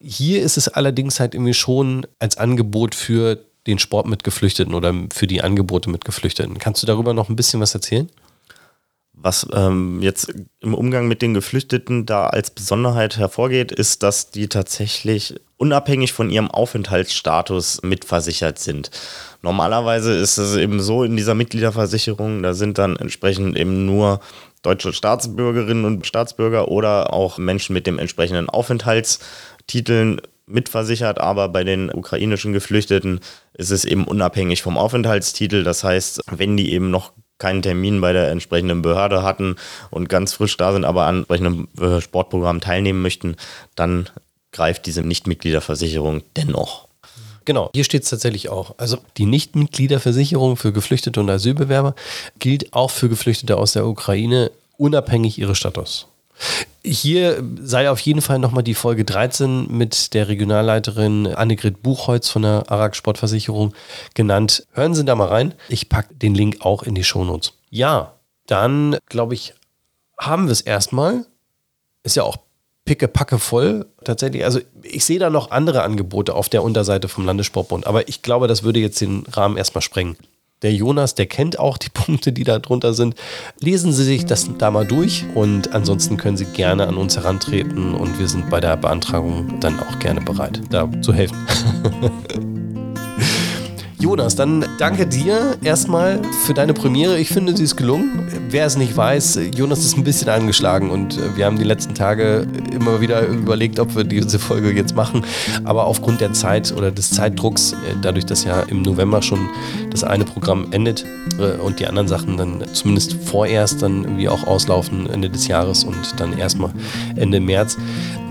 Hier 0.00 0.42
ist 0.42 0.56
es 0.56 0.68
allerdings 0.68 1.18
halt 1.20 1.34
irgendwie 1.34 1.54
schon 1.54 2.06
als 2.18 2.36
Angebot 2.36 2.94
für 2.94 3.38
den 3.66 3.78
Sport 3.78 4.06
mit 4.06 4.24
Geflüchteten 4.24 4.74
oder 4.74 4.94
für 5.12 5.26
die 5.26 5.42
Angebote 5.42 5.90
mit 5.90 6.04
Geflüchteten. 6.04 6.58
Kannst 6.58 6.82
du 6.82 6.86
darüber 6.86 7.12
noch 7.14 7.28
ein 7.28 7.36
bisschen 7.36 7.60
was 7.60 7.74
erzählen? 7.74 8.08
Was 9.20 9.46
ähm, 9.52 10.00
jetzt 10.00 10.32
im 10.60 10.74
Umgang 10.74 11.08
mit 11.08 11.22
den 11.22 11.34
Geflüchteten 11.34 12.06
da 12.06 12.28
als 12.28 12.50
Besonderheit 12.50 13.16
hervorgeht, 13.16 13.72
ist, 13.72 14.04
dass 14.04 14.30
die 14.30 14.48
tatsächlich 14.48 15.34
unabhängig 15.56 16.12
von 16.12 16.30
ihrem 16.30 16.48
Aufenthaltsstatus 16.48 17.82
mitversichert 17.82 18.60
sind. 18.60 18.92
Normalerweise 19.42 20.14
ist 20.14 20.38
es 20.38 20.56
eben 20.56 20.80
so 20.80 21.02
in 21.02 21.16
dieser 21.16 21.34
Mitgliederversicherung, 21.34 22.44
da 22.44 22.54
sind 22.54 22.78
dann 22.78 22.96
entsprechend 22.96 23.56
eben 23.58 23.86
nur 23.86 24.20
deutsche 24.62 24.92
Staatsbürgerinnen 24.92 25.84
und 25.84 26.06
Staatsbürger 26.06 26.68
oder 26.68 27.12
auch 27.12 27.38
Menschen 27.38 27.72
mit 27.74 27.86
dem 27.86 27.98
entsprechenden 27.98 28.48
Aufenthaltstiteln 28.48 30.20
mitversichert, 30.46 31.20
aber 31.20 31.48
bei 31.48 31.62
den 31.64 31.92
ukrainischen 31.92 32.52
Geflüchteten 32.52 33.20
ist 33.54 33.70
es 33.70 33.84
eben 33.84 34.04
unabhängig 34.04 34.62
vom 34.62 34.78
Aufenthaltstitel. 34.78 35.62
Das 35.62 35.84
heißt, 35.84 36.22
wenn 36.30 36.56
die 36.56 36.72
eben 36.72 36.90
noch 36.90 37.12
keinen 37.38 37.62
Termin 37.62 38.00
bei 38.00 38.12
der 38.12 38.30
entsprechenden 38.30 38.82
Behörde 38.82 39.22
hatten 39.22 39.56
und 39.90 40.08
ganz 40.08 40.32
frisch 40.32 40.56
da 40.56 40.72
sind, 40.72 40.84
aber 40.84 41.04
an 41.06 41.18
entsprechendem 41.18 41.68
äh, 41.80 42.00
Sportprogramm 42.00 42.60
teilnehmen 42.60 43.02
möchten, 43.02 43.36
dann 43.76 44.08
greift 44.50 44.86
diese 44.86 45.02
Nichtmitgliederversicherung 45.02 46.22
dennoch. 46.36 46.87
Genau, 47.48 47.70
hier 47.74 47.84
steht 47.84 48.02
es 48.02 48.10
tatsächlich 48.10 48.50
auch. 48.50 48.74
Also 48.76 48.98
die 49.16 49.24
Nichtmitgliederversicherung 49.24 50.58
für 50.58 50.70
Geflüchtete 50.70 51.18
und 51.18 51.30
Asylbewerber 51.30 51.94
gilt 52.38 52.74
auch 52.74 52.90
für 52.90 53.08
Geflüchtete 53.08 53.56
aus 53.56 53.72
der 53.72 53.86
Ukraine, 53.86 54.50
unabhängig 54.76 55.38
ihres 55.38 55.56
Status. 55.56 56.08
Hier 56.84 57.42
sei 57.62 57.88
auf 57.88 58.00
jeden 58.00 58.20
Fall 58.20 58.38
nochmal 58.38 58.64
die 58.64 58.74
Folge 58.74 59.06
13 59.06 59.66
mit 59.74 60.12
der 60.12 60.28
Regionalleiterin 60.28 61.28
Annegret 61.28 61.82
Buchholz 61.82 62.28
von 62.28 62.42
der 62.42 62.70
Arak 62.70 62.94
Sportversicherung 62.94 63.72
genannt. 64.12 64.66
Hören 64.72 64.94
Sie 64.94 65.06
da 65.06 65.14
mal 65.14 65.28
rein. 65.28 65.54
Ich 65.70 65.88
packe 65.88 66.14
den 66.14 66.34
Link 66.34 66.58
auch 66.60 66.82
in 66.82 66.94
die 66.94 67.02
Shownotes. 67.02 67.54
Ja, 67.70 68.12
dann 68.46 68.98
glaube 69.06 69.32
ich, 69.32 69.54
haben 70.18 70.48
wir 70.48 70.52
es 70.52 70.60
erstmal. 70.60 71.24
Ist 72.02 72.16
ja 72.16 72.24
auch 72.24 72.36
pickepacke 72.88 73.38
voll 73.38 73.84
tatsächlich. 74.02 74.46
Also 74.46 74.60
ich 74.82 75.04
sehe 75.04 75.18
da 75.18 75.28
noch 75.28 75.50
andere 75.50 75.82
Angebote 75.82 76.34
auf 76.34 76.48
der 76.48 76.62
Unterseite 76.62 77.08
vom 77.08 77.26
Landessportbund, 77.26 77.86
aber 77.86 78.08
ich 78.08 78.22
glaube, 78.22 78.48
das 78.48 78.62
würde 78.62 78.80
jetzt 78.80 78.98
den 79.02 79.24
Rahmen 79.30 79.58
erstmal 79.58 79.82
sprengen. 79.82 80.16
Der 80.62 80.72
Jonas, 80.72 81.14
der 81.14 81.26
kennt 81.26 81.58
auch 81.58 81.76
die 81.76 81.90
Punkte, 81.92 82.32
die 82.32 82.44
da 82.44 82.58
drunter 82.58 82.94
sind. 82.94 83.14
Lesen 83.60 83.92
Sie 83.92 84.04
sich 84.04 84.24
das 84.24 84.48
da 84.56 84.70
mal 84.70 84.86
durch 84.86 85.26
und 85.34 85.74
ansonsten 85.74 86.16
können 86.16 86.38
Sie 86.38 86.46
gerne 86.46 86.88
an 86.88 86.96
uns 86.96 87.14
herantreten 87.14 87.94
und 87.94 88.18
wir 88.18 88.26
sind 88.26 88.48
bei 88.48 88.58
der 88.58 88.78
Beantragung 88.78 89.60
dann 89.60 89.78
auch 89.80 89.98
gerne 89.98 90.22
bereit, 90.22 90.62
da 90.70 90.90
zu 91.02 91.12
helfen. 91.12 91.46
Jonas, 94.08 94.34
dann 94.34 94.64
danke 94.78 95.06
dir 95.06 95.58
erstmal 95.62 96.18
für 96.46 96.54
deine 96.54 96.72
Premiere. 96.72 97.18
Ich 97.18 97.28
finde, 97.28 97.54
sie 97.54 97.64
ist 97.64 97.76
gelungen. 97.76 98.26
Wer 98.48 98.64
es 98.64 98.78
nicht 98.78 98.96
weiß, 98.96 99.38
Jonas 99.54 99.80
ist 99.80 99.98
ein 99.98 100.02
bisschen 100.02 100.30
angeschlagen 100.30 100.88
und 100.88 101.20
wir 101.36 101.44
haben 101.44 101.58
die 101.58 101.64
letzten 101.64 101.94
Tage 101.94 102.46
immer 102.72 103.02
wieder 103.02 103.26
überlegt, 103.26 103.78
ob 103.78 103.94
wir 103.94 104.04
diese 104.04 104.38
Folge 104.38 104.72
jetzt 104.72 104.96
machen. 104.96 105.26
Aber 105.64 105.84
aufgrund 105.84 106.22
der 106.22 106.32
Zeit 106.32 106.72
oder 106.74 106.90
des 106.90 107.10
Zeitdrucks, 107.10 107.76
dadurch, 108.00 108.24
dass 108.24 108.44
ja 108.44 108.60
im 108.62 108.80
November 108.80 109.20
schon 109.20 109.50
das 109.90 110.04
eine 110.04 110.24
Programm 110.24 110.68
endet 110.70 111.04
äh, 111.38 111.60
und 111.60 111.78
die 111.78 111.86
anderen 111.86 112.08
Sachen 112.08 112.38
dann 112.38 112.64
zumindest 112.72 113.12
vorerst 113.12 113.82
dann 113.82 114.04
irgendwie 114.04 114.30
auch 114.30 114.46
auslaufen 114.46 115.10
Ende 115.10 115.28
des 115.28 115.48
Jahres 115.48 115.84
und 115.84 116.18
dann 116.18 116.38
erstmal 116.38 116.70
Ende 117.16 117.40
März, 117.40 117.76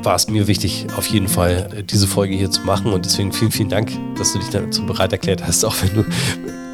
war 0.08 0.16
es 0.16 0.30
mir 0.30 0.48
wichtig, 0.48 0.88
auf 0.96 1.06
jeden 1.08 1.28
Fall 1.28 1.84
diese 1.84 2.08
Folge 2.08 2.34
hier 2.34 2.50
zu 2.50 2.62
machen. 2.62 2.94
Und 2.94 3.04
deswegen 3.04 3.34
vielen, 3.34 3.52
vielen 3.52 3.68
Dank, 3.68 3.92
dass 4.18 4.32
du 4.32 4.40
dich 4.40 4.50
dazu 4.50 4.86
bereit 4.86 5.12
erklärt 5.12 5.46
hast, 5.46 5.66
auch 5.66 5.76
wenn 5.82 5.94
du, 5.94 6.06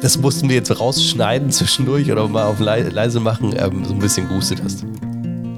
das 0.00 0.16
mussten 0.18 0.48
wir 0.48 0.54
jetzt 0.54 0.78
rausschneiden 0.78 1.50
zwischendurch 1.50 2.10
oder 2.12 2.28
mal 2.28 2.44
auf 2.44 2.60
leise 2.60 3.18
machen, 3.18 3.52
ähm, 3.58 3.84
so 3.84 3.92
ein 3.92 3.98
bisschen 3.98 4.28
gehustet 4.28 4.62
hast. 4.62 4.84